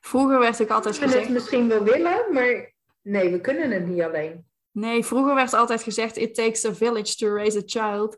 Vroeger 0.00 0.38
werd 0.38 0.58
ik 0.60 0.70
altijd 0.70 0.98
gezegd... 0.98 1.14
Ik 1.14 1.22
het 1.22 1.32
misschien 1.32 1.68
wel 1.68 1.82
willen, 1.82 2.32
maar 2.32 2.72
nee, 3.02 3.30
we 3.30 3.40
kunnen 3.40 3.70
het 3.70 3.86
niet 3.86 4.02
alleen. 4.02 4.44
Nee, 4.72 5.04
vroeger 5.04 5.34
werd 5.34 5.52
altijd 5.52 5.82
gezegd: 5.82 6.16
It 6.16 6.34
takes 6.34 6.64
a 6.64 6.74
village 6.74 7.16
to 7.16 7.34
raise 7.34 7.58
a 7.58 7.62
child. 7.64 8.16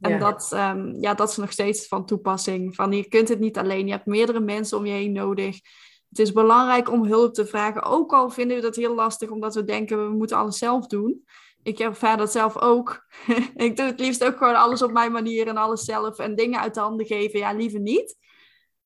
En 0.00 0.10
Ja. 0.10 0.18
dat, 0.18 0.52
ehm, 0.52 0.94
ja, 1.00 1.14
dat 1.14 1.30
is 1.30 1.36
nog 1.36 1.52
steeds 1.52 1.88
van 1.88 2.06
toepassing. 2.06 2.74
Van, 2.74 2.92
je 2.92 3.08
kunt 3.08 3.28
het 3.28 3.38
niet 3.38 3.58
alleen, 3.58 3.86
je 3.86 3.92
hebt 3.92 4.06
meerdere 4.06 4.40
mensen 4.40 4.78
om 4.78 4.86
je 4.86 4.92
heen 4.92 5.12
nodig. 5.12 5.60
Het 6.08 6.18
is 6.18 6.32
belangrijk 6.32 6.90
om 6.90 7.04
hulp 7.04 7.34
te 7.34 7.46
vragen. 7.46 7.82
Ook 7.82 8.12
al 8.12 8.30
vinden 8.30 8.56
we 8.56 8.62
dat 8.62 8.76
heel 8.76 8.94
lastig, 8.94 9.30
omdat 9.30 9.54
we 9.54 9.64
denken 9.64 10.08
we 10.08 10.14
moeten 10.14 10.36
alles 10.36 10.58
zelf 10.58 10.86
doen. 10.86 11.24
Ik 11.62 11.78
ervaar 11.78 12.16
dat 12.16 12.32
zelf 12.32 12.58
ook. 12.58 13.06
ik 13.54 13.76
doe 13.76 13.86
het 13.86 14.00
liefst 14.00 14.24
ook 14.24 14.36
gewoon 14.36 14.54
alles 14.56 14.82
op 14.82 14.92
mijn 14.92 15.12
manier 15.12 15.46
en 15.48 15.56
alles 15.56 15.84
zelf. 15.84 16.18
En 16.18 16.34
dingen 16.34 16.60
uit 16.60 16.74
de 16.74 16.80
handen 16.80 17.06
geven, 17.06 17.38
ja, 17.38 17.52
liever 17.52 17.80
niet. 17.80 18.16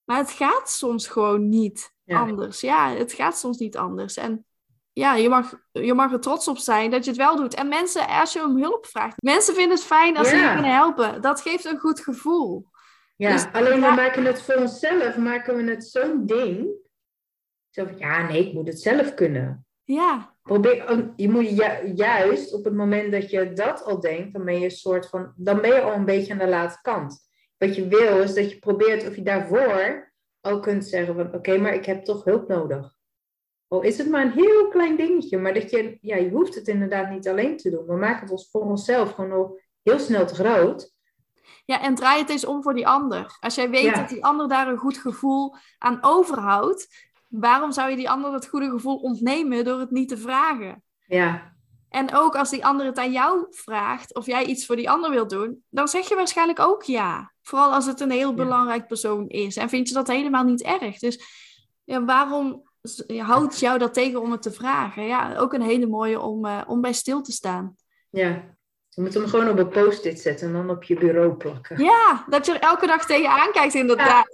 Maar 0.04 0.18
het 0.18 0.30
gaat 0.30 0.70
soms 0.70 1.08
gewoon 1.08 1.48
niet 1.48 1.94
Ja. 2.04 2.20
anders. 2.20 2.60
Ja, 2.60 2.90
het 2.90 3.12
gaat 3.12 3.38
soms 3.38 3.58
niet 3.58 3.76
anders. 3.76 4.16
En 4.16 4.44
ja, 4.92 5.14
je 5.14 5.28
mag, 5.28 5.52
je 5.72 5.94
mag 5.94 6.12
er 6.12 6.20
trots 6.20 6.48
op 6.48 6.58
zijn 6.58 6.90
dat 6.90 7.04
je 7.04 7.10
het 7.10 7.18
wel 7.18 7.36
doet. 7.36 7.54
En 7.54 7.68
mensen, 7.68 8.06
als 8.08 8.32
je 8.32 8.44
om 8.44 8.58
hulp 8.62 8.86
vraagt, 8.86 9.22
mensen 9.22 9.54
vinden 9.54 9.76
het 9.76 9.86
fijn 9.86 10.16
als 10.16 10.28
ze 10.28 10.36
je 10.36 10.52
kunnen 10.52 10.74
helpen. 10.74 11.20
Dat 11.22 11.40
geeft 11.40 11.64
een 11.64 11.78
goed 11.78 12.00
gevoel. 12.00 12.66
Ja, 13.16 13.32
Dus- 13.32 13.46
alleen 13.52 13.80
ja. 13.80 13.88
we 13.90 13.94
maken 13.94 14.24
het 14.24 14.42
voor 14.42 14.54
onszelf, 14.54 15.16
maken 15.16 15.56
we 15.56 15.70
het 15.70 15.86
zo'n 15.88 16.26
ding. 16.26 16.68
Zo 17.70 17.84
van, 17.84 17.98
ja, 17.98 18.22
nee, 18.28 18.46
ik 18.46 18.52
moet 18.52 18.66
het 18.66 18.80
zelf 18.80 19.14
kunnen. 19.14 19.66
Ja, 19.84 20.35
Probeer, 20.46 21.12
je 21.16 21.28
moet 21.30 21.48
ju- 21.50 21.92
juist 21.94 22.54
op 22.54 22.64
het 22.64 22.74
moment 22.74 23.12
dat 23.12 23.30
je 23.30 23.52
dat 23.52 23.84
al 23.84 24.00
denkt, 24.00 24.32
dan 24.32 24.44
ben 24.44 24.58
je 24.58 24.64
een 24.64 24.70
soort 24.70 25.08
van, 25.08 25.32
dan 25.36 25.60
ben 25.60 25.74
je 25.74 25.80
al 25.80 25.92
een 25.92 26.04
beetje 26.04 26.32
aan 26.32 26.38
de 26.38 26.48
late 26.48 26.78
kant. 26.82 27.28
Wat 27.58 27.76
je 27.76 27.88
wil 27.88 28.22
is 28.22 28.34
dat 28.34 28.50
je 28.50 28.58
probeert 28.58 29.08
of 29.08 29.16
je 29.16 29.22
daarvoor 29.22 30.12
al 30.40 30.60
kunt 30.60 30.84
zeggen 30.84 31.14
van, 31.14 31.34
oké, 31.34 31.58
maar 31.58 31.74
ik 31.74 31.86
heb 31.86 32.04
toch 32.04 32.24
hulp 32.24 32.48
nodig. 32.48 32.94
Al 33.68 33.82
is 33.82 33.98
het 33.98 34.08
maar 34.08 34.24
een 34.24 34.32
heel 34.32 34.68
klein 34.68 34.96
dingetje, 34.96 35.38
maar 35.38 35.54
dat 35.54 35.70
je, 35.70 35.98
ja, 36.00 36.16
je 36.16 36.30
hoeft 36.30 36.54
het 36.54 36.68
inderdaad 36.68 37.10
niet 37.10 37.28
alleen 37.28 37.56
te 37.56 37.70
doen. 37.70 37.86
We 37.86 37.96
maken 37.96 38.20
het 38.20 38.30
ons 38.30 38.48
voor 38.50 38.62
onszelf 38.62 39.12
gewoon 39.12 39.32
al 39.32 39.60
heel 39.82 39.98
snel 39.98 40.26
te 40.26 40.34
groot. 40.34 40.94
Ja, 41.64 41.82
en 41.82 41.94
draai 41.94 42.20
het 42.20 42.30
eens 42.30 42.44
om 42.44 42.62
voor 42.62 42.74
die 42.74 42.86
ander. 42.86 43.36
Als 43.40 43.54
jij 43.54 43.70
weet 43.70 43.82
Ja. 43.82 43.92
dat 43.94 44.08
die 44.08 44.24
ander 44.24 44.48
daar 44.48 44.68
een 44.68 44.78
goed 44.78 44.98
gevoel 44.98 45.54
aan 45.78 45.98
overhoudt, 46.00 46.88
waarom 47.28 47.72
zou 47.72 47.90
je 47.90 47.96
die 47.96 48.10
ander 48.10 48.30
dat 48.30 48.48
goede 48.48 48.70
gevoel 48.70 48.96
ontnemen 48.96 49.64
door 49.64 49.80
het 49.80 49.90
niet 49.90 50.08
te 50.08 50.16
vragen? 50.18 50.82
Ja, 51.06 51.54
En 51.88 52.14
ook 52.14 52.36
als 52.36 52.50
die 52.50 52.64
ander 52.66 52.86
het 52.86 52.98
aan 52.98 53.12
jou 53.12 53.46
vraagt 53.50 54.14
of 54.14 54.26
jij 54.26 54.44
iets 54.44 54.66
voor 54.66 54.76
die 54.76 54.90
ander 54.90 55.10
wilt 55.10 55.30
doen, 55.30 55.64
dan 55.68 55.88
zeg 55.88 56.08
je 56.08 56.14
waarschijnlijk 56.14 56.60
ook 56.60 56.82
ja. 56.82 57.32
Vooral 57.42 57.72
als 57.74 57.86
het 57.86 58.00
een 58.00 58.10
heel 58.10 58.34
belangrijk 58.34 58.86
persoon 58.86 59.28
is. 59.28 59.56
En 59.56 59.68
vind 59.68 59.88
je 59.88 59.94
dat 59.94 60.06
helemaal 60.06 60.44
niet 60.44 60.62
erg. 60.62 60.98
Dus 60.98 61.24
ja, 61.84 62.04
waarom 62.04 62.62
houdt 63.18 63.58
jou 63.58 63.78
dat 63.78 63.94
tegen 63.94 64.20
om 64.20 64.32
het 64.32 64.42
te 64.42 64.52
vragen? 64.52 65.02
Ja, 65.02 65.36
ook 65.36 65.52
een 65.52 65.62
hele 65.62 65.86
mooie 65.86 66.20
om, 66.20 66.44
eh, 66.44 66.62
om 66.66 66.80
bij 66.80 66.92
stil 66.92 67.22
te 67.22 67.32
staan. 67.32 67.76
ja. 68.10 68.55
Je 68.96 69.02
moet 69.02 69.14
hem 69.14 69.26
gewoon 69.26 69.48
op 69.48 69.58
een 69.58 69.68
post-it 69.68 70.20
zetten 70.20 70.46
en 70.46 70.52
dan 70.52 70.70
op 70.70 70.82
je 70.84 70.94
bureau 70.94 71.34
plakken. 71.34 71.84
Ja, 71.84 72.24
dat 72.28 72.46
je 72.46 72.52
er 72.52 72.60
elke 72.60 72.86
dag 72.86 73.06
tegenaan 73.06 73.52
kijkt 73.52 73.74
inderdaad. 73.74 74.26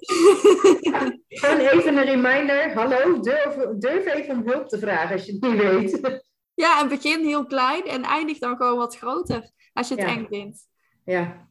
Gewoon 1.28 1.58
even 1.58 1.96
een 1.96 2.04
reminder. 2.04 2.74
Hallo, 2.74 3.20
durf, 3.20 3.54
durf 3.78 4.06
even 4.06 4.36
om 4.36 4.48
hulp 4.48 4.68
te 4.68 4.78
vragen 4.78 5.12
als 5.12 5.24
je 5.24 5.32
het 5.32 5.42
niet 5.42 5.60
weet. 5.62 6.20
Ja, 6.54 6.80
en 6.80 6.88
begin 6.88 7.24
heel 7.24 7.46
klein 7.46 7.84
en 7.84 8.02
eindig 8.02 8.38
dan 8.38 8.56
gewoon 8.56 8.76
wat 8.76 8.96
groter 8.96 9.50
als 9.72 9.88
je 9.88 9.94
het 9.94 10.04
Ja. 10.04 10.10
eng 10.10 10.26
vindt. 10.30 10.66
Ja, 11.04 11.48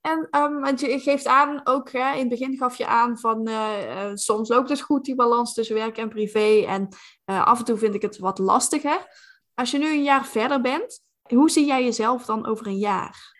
En 0.00 0.28
ehm, 0.30 0.60
want 0.60 0.80
je 0.80 1.00
geeft 1.00 1.26
aan, 1.26 1.60
ook 1.64 1.92
hè, 1.92 2.12
in 2.12 2.18
het 2.18 2.28
begin 2.28 2.56
gaf 2.56 2.76
je 2.76 2.86
aan 2.86 3.18
van 3.18 3.46
eh, 3.46 4.02
eh, 4.04 4.10
soms 4.14 4.48
loopt 4.48 4.68
het 4.68 4.80
goed, 4.80 5.04
die 5.04 5.14
balans 5.14 5.54
tussen 5.54 5.74
werk 5.76 5.98
en 5.98 6.08
privé. 6.08 6.64
En 6.66 6.88
eh, 7.24 7.46
af 7.46 7.58
en 7.58 7.64
toe 7.64 7.76
vind 7.78 7.94
ik 7.94 8.02
het 8.02 8.18
wat 8.18 8.38
lastiger. 8.38 9.06
Als 9.54 9.70
je 9.70 9.78
nu 9.78 9.86
een 9.92 10.02
jaar 10.02 10.26
verder 10.26 10.60
bent, 10.60 11.00
hoe 11.28 11.50
zie 11.50 11.66
jij 11.66 11.84
jezelf 11.84 12.24
dan 12.24 12.46
over 12.46 12.66
een 12.66 12.78
jaar? 12.78 13.32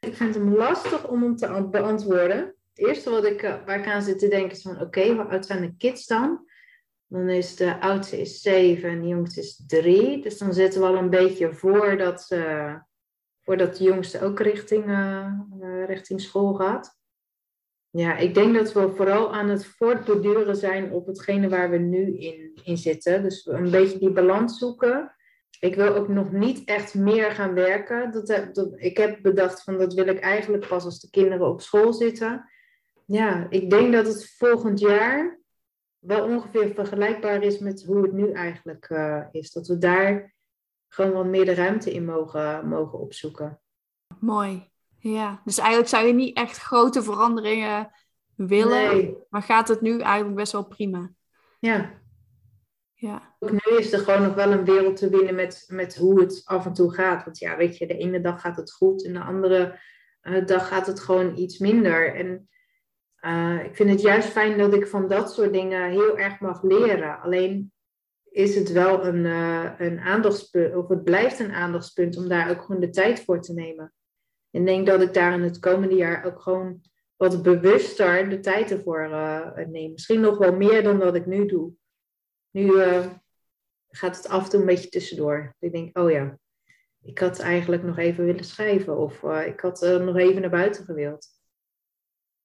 ik 0.00 0.14
vind 0.16 0.34
hem 0.34 0.54
lastig 0.54 1.08
om 1.08 1.22
hem 1.22 1.36
te 1.36 1.46
an- 1.48 1.70
beantwoorden. 1.70 2.38
Het 2.74 2.86
eerste 2.86 3.10
wat 3.10 3.24
ik, 3.24 3.42
eh, 3.42 3.64
waar 3.66 3.78
ik 3.78 3.86
aan 3.86 4.02
zit 4.02 4.18
te 4.18 4.28
denken 4.28 4.50
is 4.56 4.62
van, 4.62 4.80
oké, 4.80 5.06
hoe 5.12 5.24
oud 5.24 5.46
zijn 5.46 5.60
de 5.60 5.74
kids 5.76 6.06
dan? 6.06 6.46
Dan 7.06 7.28
is 7.28 7.56
de 7.56 7.80
oudste 7.80 8.20
is 8.20 8.40
zeven 8.40 8.88
en 8.90 9.00
de 9.00 9.06
jongste 9.08 9.40
is 9.40 9.62
drie. 9.66 10.22
Dus 10.22 10.38
dan 10.38 10.52
zitten 10.52 10.80
we 10.80 10.86
al 10.86 10.96
een 10.96 11.10
beetje 11.10 11.52
voordat, 11.52 12.22
ze- 12.22 12.80
voordat 13.40 13.76
de 13.76 13.84
jongste 13.84 14.22
ook 14.22 14.40
richting, 14.40 14.84
eh, 14.84 15.26
eh, 15.60 15.86
richting 15.86 16.20
school 16.20 16.54
gaat. 16.54 16.96
Ja, 17.90 18.16
ik 18.16 18.34
denk 18.34 18.54
dat 18.54 18.72
we 18.72 18.92
vooral 18.96 19.34
aan 19.34 19.48
het 19.48 19.66
voortborduren 19.66 20.56
zijn 20.56 20.92
op 20.92 21.06
hetgene 21.06 21.48
waar 21.48 21.70
we 21.70 21.78
nu 21.78 22.16
in, 22.18 22.60
in 22.64 22.76
zitten. 22.76 23.22
Dus 23.22 23.46
een 23.46 23.70
beetje 23.70 23.98
die 23.98 24.12
balans 24.12 24.58
zoeken. 24.58 25.14
Ik 25.62 25.74
wil 25.74 25.94
ook 25.94 26.08
nog 26.08 26.32
niet 26.32 26.64
echt 26.64 26.94
meer 26.94 27.30
gaan 27.30 27.54
werken. 27.54 28.10
Dat, 28.12 28.28
heb- 28.28 28.54
dat, 28.54 28.72
ik 28.76 28.96
heb 28.96 29.22
bedacht 29.22 29.62
van 29.62 29.78
dat 29.78 29.94
wil 29.94 30.06
ik 30.06 30.20
eigenlijk 30.20 30.68
pas 30.68 30.84
als 30.84 31.00
de 31.00 31.10
kinderen 31.10 31.48
op 31.48 31.60
school 31.60 31.92
zitten. 31.92 32.50
Ja, 33.06 33.46
ik 33.50 33.70
denk 33.70 33.92
dat 33.92 34.06
het 34.06 34.34
volgend 34.36 34.80
jaar 34.80 35.40
wel 35.98 36.24
ongeveer 36.24 36.74
vergelijkbaar 36.74 37.42
is 37.42 37.58
met 37.58 37.84
hoe 37.84 38.02
het 38.02 38.12
nu 38.12 38.32
eigenlijk 38.32 38.84
eh, 38.88 39.22
is. 39.30 39.52
Dat 39.52 39.66
we 39.66 39.78
daar 39.78 40.34
gewoon 40.88 41.12
wat 41.12 41.26
meer 41.26 41.44
de 41.44 41.54
ruimte 41.54 41.92
in 41.92 42.04
mogen, 42.04 42.68
mogen 42.68 42.98
opzoeken. 42.98 43.60
Mooi. 44.20 44.70
Ja, 44.98 45.40
dus 45.44 45.58
eigenlijk 45.58 45.88
zou 45.88 46.06
je 46.06 46.12
niet 46.12 46.36
echt 46.36 46.56
grote 46.58 47.02
veranderingen 47.02 47.90
willen, 48.36 48.94
Nee, 48.96 49.16
maar 49.30 49.42
gaat 49.42 49.68
het 49.68 49.80
nu 49.80 50.00
eigenlijk 50.00 50.36
best 50.36 50.52
wel 50.52 50.64
prima. 50.66 51.10
ja. 51.60 52.00
Ja, 53.02 53.34
Ook 53.38 53.50
nu 53.50 53.76
is 53.78 53.92
er 53.92 53.98
gewoon 53.98 54.22
nog 54.22 54.34
wel 54.34 54.52
een 54.52 54.64
wereld 54.64 54.96
te 54.96 55.08
winnen 55.08 55.34
met, 55.34 55.64
met 55.68 55.96
hoe 55.96 56.20
het 56.20 56.42
af 56.44 56.66
en 56.66 56.72
toe 56.72 56.94
gaat. 56.94 57.24
Want 57.24 57.38
ja, 57.38 57.56
weet 57.56 57.78
je, 57.78 57.86
de 57.86 57.96
ene 57.96 58.20
dag 58.20 58.40
gaat 58.40 58.56
het 58.56 58.72
goed 58.72 59.04
en 59.04 59.12
de 59.12 59.20
andere 59.20 59.78
eh, 60.20 60.46
dag 60.46 60.68
gaat 60.68 60.86
het 60.86 61.00
gewoon 61.00 61.36
iets 61.36 61.58
minder. 61.58 62.14
En 62.14 62.48
eh, 63.14 63.64
ik 63.64 63.76
vind 63.76 63.90
het 63.90 64.00
juist 64.00 64.28
fijn 64.28 64.58
dat 64.58 64.74
ik 64.74 64.86
van 64.86 65.08
dat 65.08 65.32
soort 65.32 65.52
dingen 65.52 65.90
heel 65.90 66.18
erg 66.18 66.40
mag 66.40 66.62
leren. 66.62 67.20
Alleen 67.20 67.72
is 68.30 68.54
het 68.54 68.72
wel 68.72 69.06
een, 69.06 69.26
eh, 69.26 69.70
een 69.78 70.00
aandachtspunt, 70.00 70.74
of 70.76 70.88
het 70.88 71.04
blijft 71.04 71.38
een 71.38 71.52
aandachtspunt 71.52 72.16
om 72.16 72.28
daar 72.28 72.50
ook 72.50 72.62
gewoon 72.62 72.80
de 72.80 72.90
tijd 72.90 73.24
voor 73.24 73.40
te 73.40 73.52
nemen. 73.52 73.92
En 74.50 74.60
ik 74.60 74.66
denk 74.66 74.86
dat 74.86 75.02
ik 75.02 75.14
daar 75.14 75.32
in 75.32 75.42
het 75.42 75.58
komende 75.58 75.94
jaar 75.94 76.24
ook 76.24 76.40
gewoon 76.40 76.80
wat 77.16 77.42
bewuster 77.42 78.28
de 78.28 78.40
tijd 78.40 78.70
ervoor 78.70 79.08
neem. 79.68 79.92
Misschien 79.92 80.20
nog 80.20 80.38
wel 80.38 80.56
meer 80.56 80.82
dan 80.82 80.98
wat 80.98 81.14
ik 81.14 81.26
nu 81.26 81.46
doe. 81.46 81.72
Nu 82.52 82.80
eh, 82.80 83.06
gaat 83.90 84.16
het 84.16 84.28
af 84.28 84.44
en 84.44 84.50
toe 84.50 84.60
een 84.60 84.66
beetje 84.66 84.88
tussendoor. 84.88 85.56
Ik 85.58 85.72
denk, 85.72 85.98
oh 85.98 86.10
ja, 86.10 86.38
ik 87.02 87.18
had 87.18 87.38
eigenlijk 87.38 87.82
nog 87.82 87.98
even 87.98 88.24
willen 88.24 88.44
schrijven. 88.44 88.96
Of 88.96 89.22
eh, 89.22 89.46
ik 89.46 89.60
had 89.60 89.82
eh, 89.82 89.96
nog 89.96 90.16
even 90.16 90.40
naar 90.40 90.50
buiten 90.50 90.84
gewild. 90.84 91.28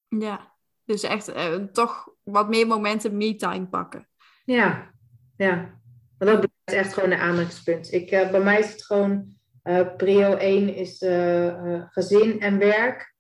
ja. 0.08 0.56
Dus 0.84 1.04
echt 1.04 1.32
toch 1.74 2.14
wat 2.24 2.50
meer 2.50 2.68
momenten 2.68 3.18
me-time 3.18 3.68
pakken. 3.68 4.10
Ja, 4.46 4.92
ja. 5.38 5.80
Dat 6.18 6.28
blijft 6.28 6.86
echt 6.86 6.94
gewoon 6.94 7.12
een 7.12 7.20
aandachtspunt. 7.20 7.92
Ik, 7.92 8.10
bij 8.10 8.44
mij 8.44 8.60
is 8.60 8.72
het 8.72 8.86
gewoon, 8.86 9.38
prio 9.98 10.36
1 10.36 10.76
is 10.76 10.98
gezin 11.90 12.40
en 12.40 12.58
werk. 12.58 13.14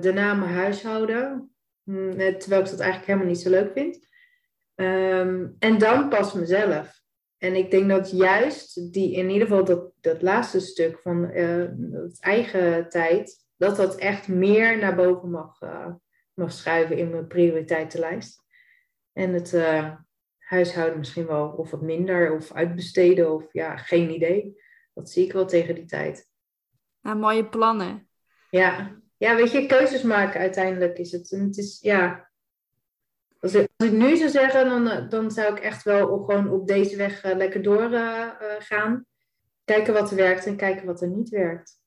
Daarna 0.00 0.34
mijn 0.34 0.54
huishouden. 0.54 1.50
Eh, 1.88 2.34
terwijl 2.34 2.62
ik 2.62 2.70
dat 2.70 2.80
eigenlijk 2.80 3.06
helemaal 3.06 3.26
niet 3.26 3.40
zo 3.40 3.50
leuk 3.50 3.72
vind. 3.72 4.06
Ehm, 4.78 5.46
en 5.58 5.78
dan 5.78 6.08
pas 6.08 6.32
mezelf. 6.32 7.02
En 7.38 7.54
ik 7.54 7.70
denk 7.70 7.88
dat 7.88 8.10
juist 8.10 8.92
die, 8.92 9.14
in 9.14 9.30
ieder 9.30 9.48
geval 9.48 9.64
dat, 9.64 9.92
dat 10.00 10.22
laatste 10.22 10.60
stuk 10.60 10.98
van 10.98 11.30
eh, 11.30 11.66
het 11.92 12.20
eigen 12.20 12.88
tijd, 12.88 13.46
dat 13.56 13.76
dat 13.76 13.96
echt 13.96 14.28
meer 14.28 14.78
naar 14.78 14.94
boven 14.94 15.30
mag, 15.30 15.60
eh, 15.60 15.92
mag 16.34 16.52
schuiven 16.52 16.96
in 16.96 17.10
mijn 17.10 17.26
prioriteitenlijst. 17.26 18.42
En 19.12 19.32
het 19.32 19.54
eh, 19.54 19.94
huishouden 20.38 20.98
misschien 20.98 21.26
wel 21.26 21.48
of 21.48 21.70
wat 21.70 21.82
minder, 21.82 22.32
of 22.32 22.52
uitbesteden, 22.52 23.32
of 23.32 23.52
ja, 23.52 23.76
geen 23.76 24.10
idee. 24.10 24.62
Dat 24.94 25.10
zie 25.10 25.24
ik 25.24 25.32
wel 25.32 25.46
tegen 25.46 25.74
die 25.74 25.86
tijd. 25.86 26.28
Nou, 27.00 27.18
mooie 27.18 27.48
plannen. 27.48 28.08
Ja, 28.50 29.00
ja 29.16 29.36
weet 29.36 29.52
je, 29.52 29.66
keuzes 29.66 30.02
maken 30.02 30.40
uiteindelijk 30.40 30.98
is 30.98 31.12
het. 31.12 31.32
En 31.32 31.40
het 31.40 31.56
is, 31.56 31.78
ja. 31.80 32.27
Als 33.40 33.54
ik, 33.54 33.68
als 33.76 33.88
ik 33.88 33.94
nu 33.94 34.16
zou 34.16 34.30
zeggen, 34.30 34.68
dan, 34.68 34.88
eh, 34.88 35.08
dan 35.08 35.30
zou 35.30 35.52
ik 35.52 35.58
echt 35.58 35.82
wel 35.82 36.06
gewoon 36.06 36.50
op 36.50 36.66
deze 36.66 36.96
weg 36.96 37.22
eh, 37.22 37.36
lekker 37.36 37.62
doorgaan. 37.62 39.06
kijken 39.64 39.92
wat 39.92 40.10
er 40.10 40.16
werkt 40.16 40.46
en 40.46 40.56
kijken 40.56 40.86
wat 40.86 41.00
er 41.00 41.08
niet 41.08 41.28
werkt. 41.28 41.78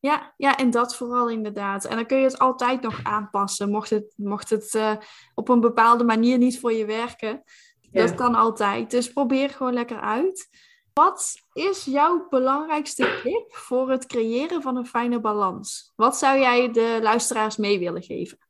Ja, 0.00 0.34
ja, 0.36 0.56
en 0.56 0.70
dat 0.70 0.96
vooral 0.96 1.28
inderdaad. 1.28 1.84
En 1.84 1.96
dan 1.96 2.06
kun 2.06 2.18
je 2.18 2.24
het 2.24 2.38
altijd 2.38 2.82
nog 2.82 3.00
aanpassen, 3.02 3.70
mocht 3.70 3.90
het, 3.90 4.14
mocht 4.16 4.50
het 4.50 4.74
eh, 4.74 4.96
op 5.34 5.48
een 5.48 5.60
bepaalde 5.60 6.04
manier 6.04 6.38
niet 6.38 6.60
voor 6.60 6.72
je 6.72 6.84
werken. 6.84 7.42
Ja. 7.80 8.06
Dat 8.06 8.14
kan 8.14 8.34
altijd. 8.34 8.90
Dus 8.90 9.12
probeer 9.12 9.50
gewoon 9.50 9.72
lekker 9.72 10.00
uit. 10.00 10.48
Wat 10.92 11.34
is 11.52 11.84
jouw 11.84 12.26
belangrijkste 12.28 13.20
tip 13.22 13.54
voor 13.54 13.90
het 13.90 14.06
creëren 14.06 14.62
van 14.62 14.76
een 14.76 14.86
fijne 14.86 15.20
balans? 15.20 15.92
Wat 15.96 16.16
zou 16.16 16.38
jij 16.38 16.72
de 16.72 16.98
luisteraars 17.02 17.56
mee 17.56 17.78
willen 17.78 18.02
geven? 18.02 18.47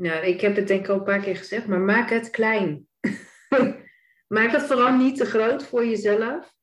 Nou, 0.00 0.26
ik 0.26 0.40
heb 0.40 0.56
het 0.56 0.68
denk 0.68 0.80
ik 0.80 0.88
al 0.88 0.96
een 0.96 1.02
paar 1.02 1.20
keer 1.20 1.36
gezegd, 1.36 1.66
maar 1.66 1.80
maak 1.80 2.10
het 2.10 2.30
klein. 2.30 2.86
maak 4.36 4.50
het 4.50 4.62
vooral 4.62 4.96
niet 4.96 5.16
te 5.16 5.24
groot 5.24 5.64
voor 5.64 5.86
jezelf. 5.86 6.54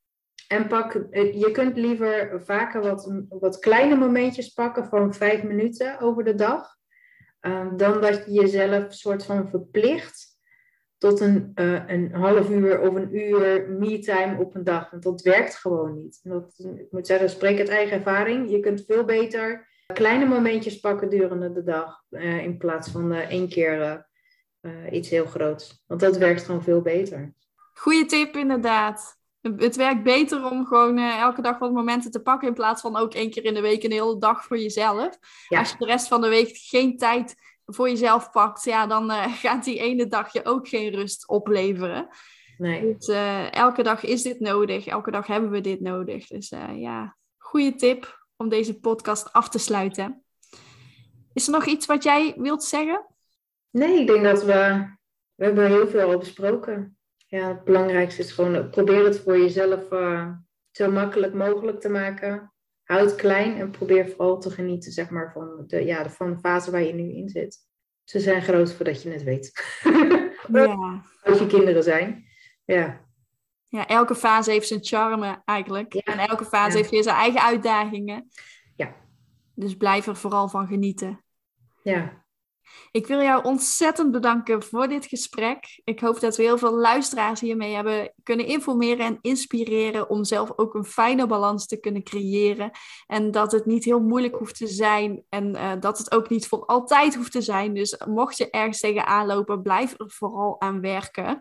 En 0.48 0.68
pak, 0.68 0.94
eh, 0.94 1.34
je 1.34 1.52
kunt 1.52 1.78
liever 1.78 2.42
vaker 2.46 2.82
wat, 2.82 3.12
wat 3.30 3.60
kleine 3.60 3.96
momentjes 3.96 4.50
pakken 4.50 4.86
van 4.86 5.14
vijf 5.14 5.44
minuten 5.44 6.00
over 6.00 6.24
de 6.24 6.36
dag. 6.36 6.76
Ehm, 7.40 7.78
dan 7.78 8.02
dat 8.02 8.26
je 8.26 8.32
jezelf 8.32 8.94
soort 8.94 9.26
van 9.26 9.50
verplicht 9.50 10.36
tot 10.98 11.20
een, 11.20 11.52
uh, 11.56 11.84
een 11.88 12.14
half 12.14 12.50
uur 12.50 12.80
of 12.80 12.96
een 12.96 13.16
uur 13.18 13.70
me-time 13.70 14.40
op 14.40 14.56
een 14.56 14.64
dag. 14.64 14.90
Want 14.90 15.04
dat 15.04 15.22
werkt 15.22 15.56
gewoon 15.56 15.96
niet. 16.04 16.20
Dat, 16.24 16.54
ik 16.76 16.92
moet 16.92 17.08
zeggen, 17.08 17.30
spreek 17.30 17.60
uit 17.60 17.70
eigen 17.70 17.98
ervaring. 17.98 18.50
Je 18.50 18.60
kunt 18.60 18.84
veel 18.86 19.06
beter 19.06 19.68
kleine 19.94 20.26
momentjes 20.26 20.80
pakken 20.80 21.10
durende 21.10 21.54
de 21.54 21.64
dag. 21.64 22.04
Uh, 22.10 22.44
in 22.44 22.58
plaats 22.58 22.90
van 22.90 23.14
uh, 23.14 23.18
één 23.18 23.50
keer 23.50 24.06
iets 24.92 25.10
heel 25.10 25.26
groots. 25.26 25.84
Want 25.86 26.00
dat 26.00 26.18
werkt 26.18 26.44
gewoon 26.44 26.64
veel 26.64 26.82
beter. 26.82 27.34
Goeie 27.74 28.06
tip 28.06 28.36
inderdaad. 28.36 29.18
Het 29.42 29.76
werkt 29.76 30.04
beter 30.04 30.52
om 30.52 30.66
gewoon 30.66 30.98
elke 30.98 31.42
dag 31.42 31.60
wat 31.60 31.72
momenten 31.72 32.12
te 32.12 32.22
pakken 32.22 32.48
in 32.48 32.54
plaats 32.54 32.82
van 32.82 32.98
ook 32.98 33.14
één 33.14 33.30
keer 33.30 33.46
in 33.46 33.54
de 33.54 33.62
week 33.62 33.84
een 33.84 33.92
hele 33.92 34.18
dag 34.18 34.44
voor 34.44 34.58
jezelf. 34.58 35.18
Als 35.48 35.72
je 35.72 35.78
de 35.78 35.86
rest 35.86 36.08
van 36.08 36.22
de 36.22 36.28
week 36.28 36.50
geen 36.54 36.98
tijd 36.98 37.36
voor 37.66 37.90
jezelf 37.90 38.32
pakt, 38.32 38.64
ja, 38.64 38.88
dan 38.88 39.12
gaat 39.44 39.64
die 39.64 39.80
ene 39.80 40.08
dag 40.08 40.34
je 40.34 40.46
ook 40.46 40.68
geen 40.68 40.90
rust 40.90 41.28
opleveren. 41.28 42.08
Nee. 42.58 42.96
Dus 42.98 43.08
elke 43.52 43.84
dag 43.84 44.04
is 44.04 44.22
dit 44.22 44.40
nodig. 44.40 44.88
Elke 44.88 45.12
dag 45.12 45.28
hebben 45.28 45.50
we 45.50 45.62
dit 45.62 45.82
nodig. 45.82 46.28
Dus 46.28 46.50
ja, 46.76 47.18
goede 47.38 47.76
tip 47.76 48.17
om 48.38 48.50
deze 48.50 48.80
podcast 48.80 49.34
af 49.34 49.50
te 49.50 49.60
sluiten. 49.60 50.24
Is 51.34 51.46
er 51.46 51.54
nog 51.54 51.66
iets 51.66 51.86
wat 51.86 52.04
jij 52.04 52.34
wilt 52.38 52.64
zeggen? 52.64 53.06
Nee, 53.70 54.00
ik 54.00 54.08
denk 54.08 54.24
dat 54.24 54.44
we... 54.44 54.96
We 55.36 55.44
hebben 55.44 55.68
heel 55.68 55.88
veel 55.88 56.12
al 56.12 56.18
besproken. 56.18 56.98
Ja, 57.16 57.48
het 57.48 57.64
belangrijkste 57.64 58.22
is 58.22 58.32
gewoon... 58.32 58.70
Probeer 58.70 59.06
het 59.06 59.20
voor 59.20 59.38
jezelf 59.38 59.88
zo 60.72 60.92
makkelijk 60.92 61.34
mogelijk 61.34 61.80
te 61.80 61.90
maken 61.90 62.52
houd 62.88 63.16
klein 63.16 63.60
en 63.60 63.72
probeer 63.72 64.10
vooral 64.10 64.40
te 64.40 64.50
genieten 64.50 64.92
zeg 64.92 65.10
maar, 65.10 65.32
van, 65.32 65.64
de, 65.68 65.86
ja, 65.86 66.10
van 66.10 66.32
de 66.32 66.40
fase 66.40 66.72
waar 66.72 66.84
je 66.84 66.94
nu 66.94 67.14
in 67.14 67.30
zit. 67.30 67.58
Ze 68.04 68.20
zijn 68.20 68.42
groot 68.42 68.74
voordat 68.74 69.02
je 69.02 69.10
het 69.10 69.24
weet. 69.24 69.52
ja. 70.52 71.04
Als 71.24 71.40
je 71.40 71.48
kinderen 71.48 71.84
zijn. 71.84 72.26
Ja. 72.66 73.07
Ja, 73.70 73.88
elke 73.88 74.16
fase 74.16 74.52
heeft 74.52 74.68
zijn 74.68 74.84
charme 74.84 75.42
eigenlijk. 75.46 75.94
En 75.94 76.20
elke 76.20 76.46
fase 76.46 76.78
heeft 76.78 76.90
weer 76.90 77.04
zijn 77.04 77.16
eigen 77.16 77.42
uitdagingen. 77.42 78.30
Ja. 78.76 78.96
Dus 79.56 79.76
blijf 79.76 80.08
er 80.08 80.16
vooral 80.16 80.50
van 80.50 80.68
genieten. 80.68 81.24
Ja. 81.84 82.26
Ik 82.92 83.08
wil 83.08 83.22
jou 83.22 83.44
ontzettend 83.44 84.12
bedanken 84.12 84.64
voor 84.64 84.88
dit 84.88 85.06
gesprek. 85.06 85.82
Ik 85.84 86.00
hoop 86.00 86.20
dat 86.20 86.38
we 86.38 86.44
heel 86.44 86.58
veel 86.58 86.78
luisteraars 86.78 87.40
hiermee 87.40 87.74
hebben 87.74 88.14
kunnen 88.24 88.46
informeren 88.46 89.06
en 89.06 89.20
inspireren 89.22 90.10
om 90.10 90.24
zelf 90.24 90.52
ook 90.56 90.74
een 90.74 90.86
fijne 90.86 91.28
balans 91.28 91.68
te 91.68 91.80
kunnen 91.80 92.04
creëren. 92.04 92.72
En 93.08 93.32
dat 93.32 93.52
het 93.52 93.66
niet 93.66 93.84
heel 93.84 94.02
moeilijk 94.02 94.36
hoeft 94.36 94.58
te 94.58 94.68
zijn 94.68 95.24
en 95.30 95.56
uh, 95.56 95.72
dat 95.80 95.98
het 95.98 96.12
ook 96.12 96.30
niet 96.30 96.48
voor 96.48 96.66
altijd 96.66 97.16
hoeft 97.16 97.32
te 97.32 97.42
zijn. 97.42 97.74
Dus 97.74 98.02
mocht 98.08 98.38
je 98.38 98.50
ergens 98.50 98.80
tegenaan 98.80 99.28
lopen, 99.28 99.62
blijf 99.62 100.00
er 100.00 100.12
vooral 100.12 100.62
aan 100.62 100.82
werken. 100.82 101.40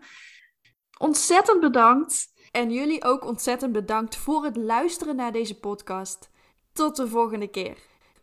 Ontzettend 0.97 1.59
bedankt. 1.59 2.33
En 2.51 2.71
jullie 2.71 3.03
ook 3.03 3.25
ontzettend 3.25 3.71
bedankt 3.71 4.15
voor 4.15 4.43
het 4.43 4.57
luisteren 4.57 5.15
naar 5.15 5.31
deze 5.31 5.59
podcast. 5.59 6.29
Tot 6.73 6.95
de 6.95 7.07
volgende 7.07 7.47
keer. 7.47 7.77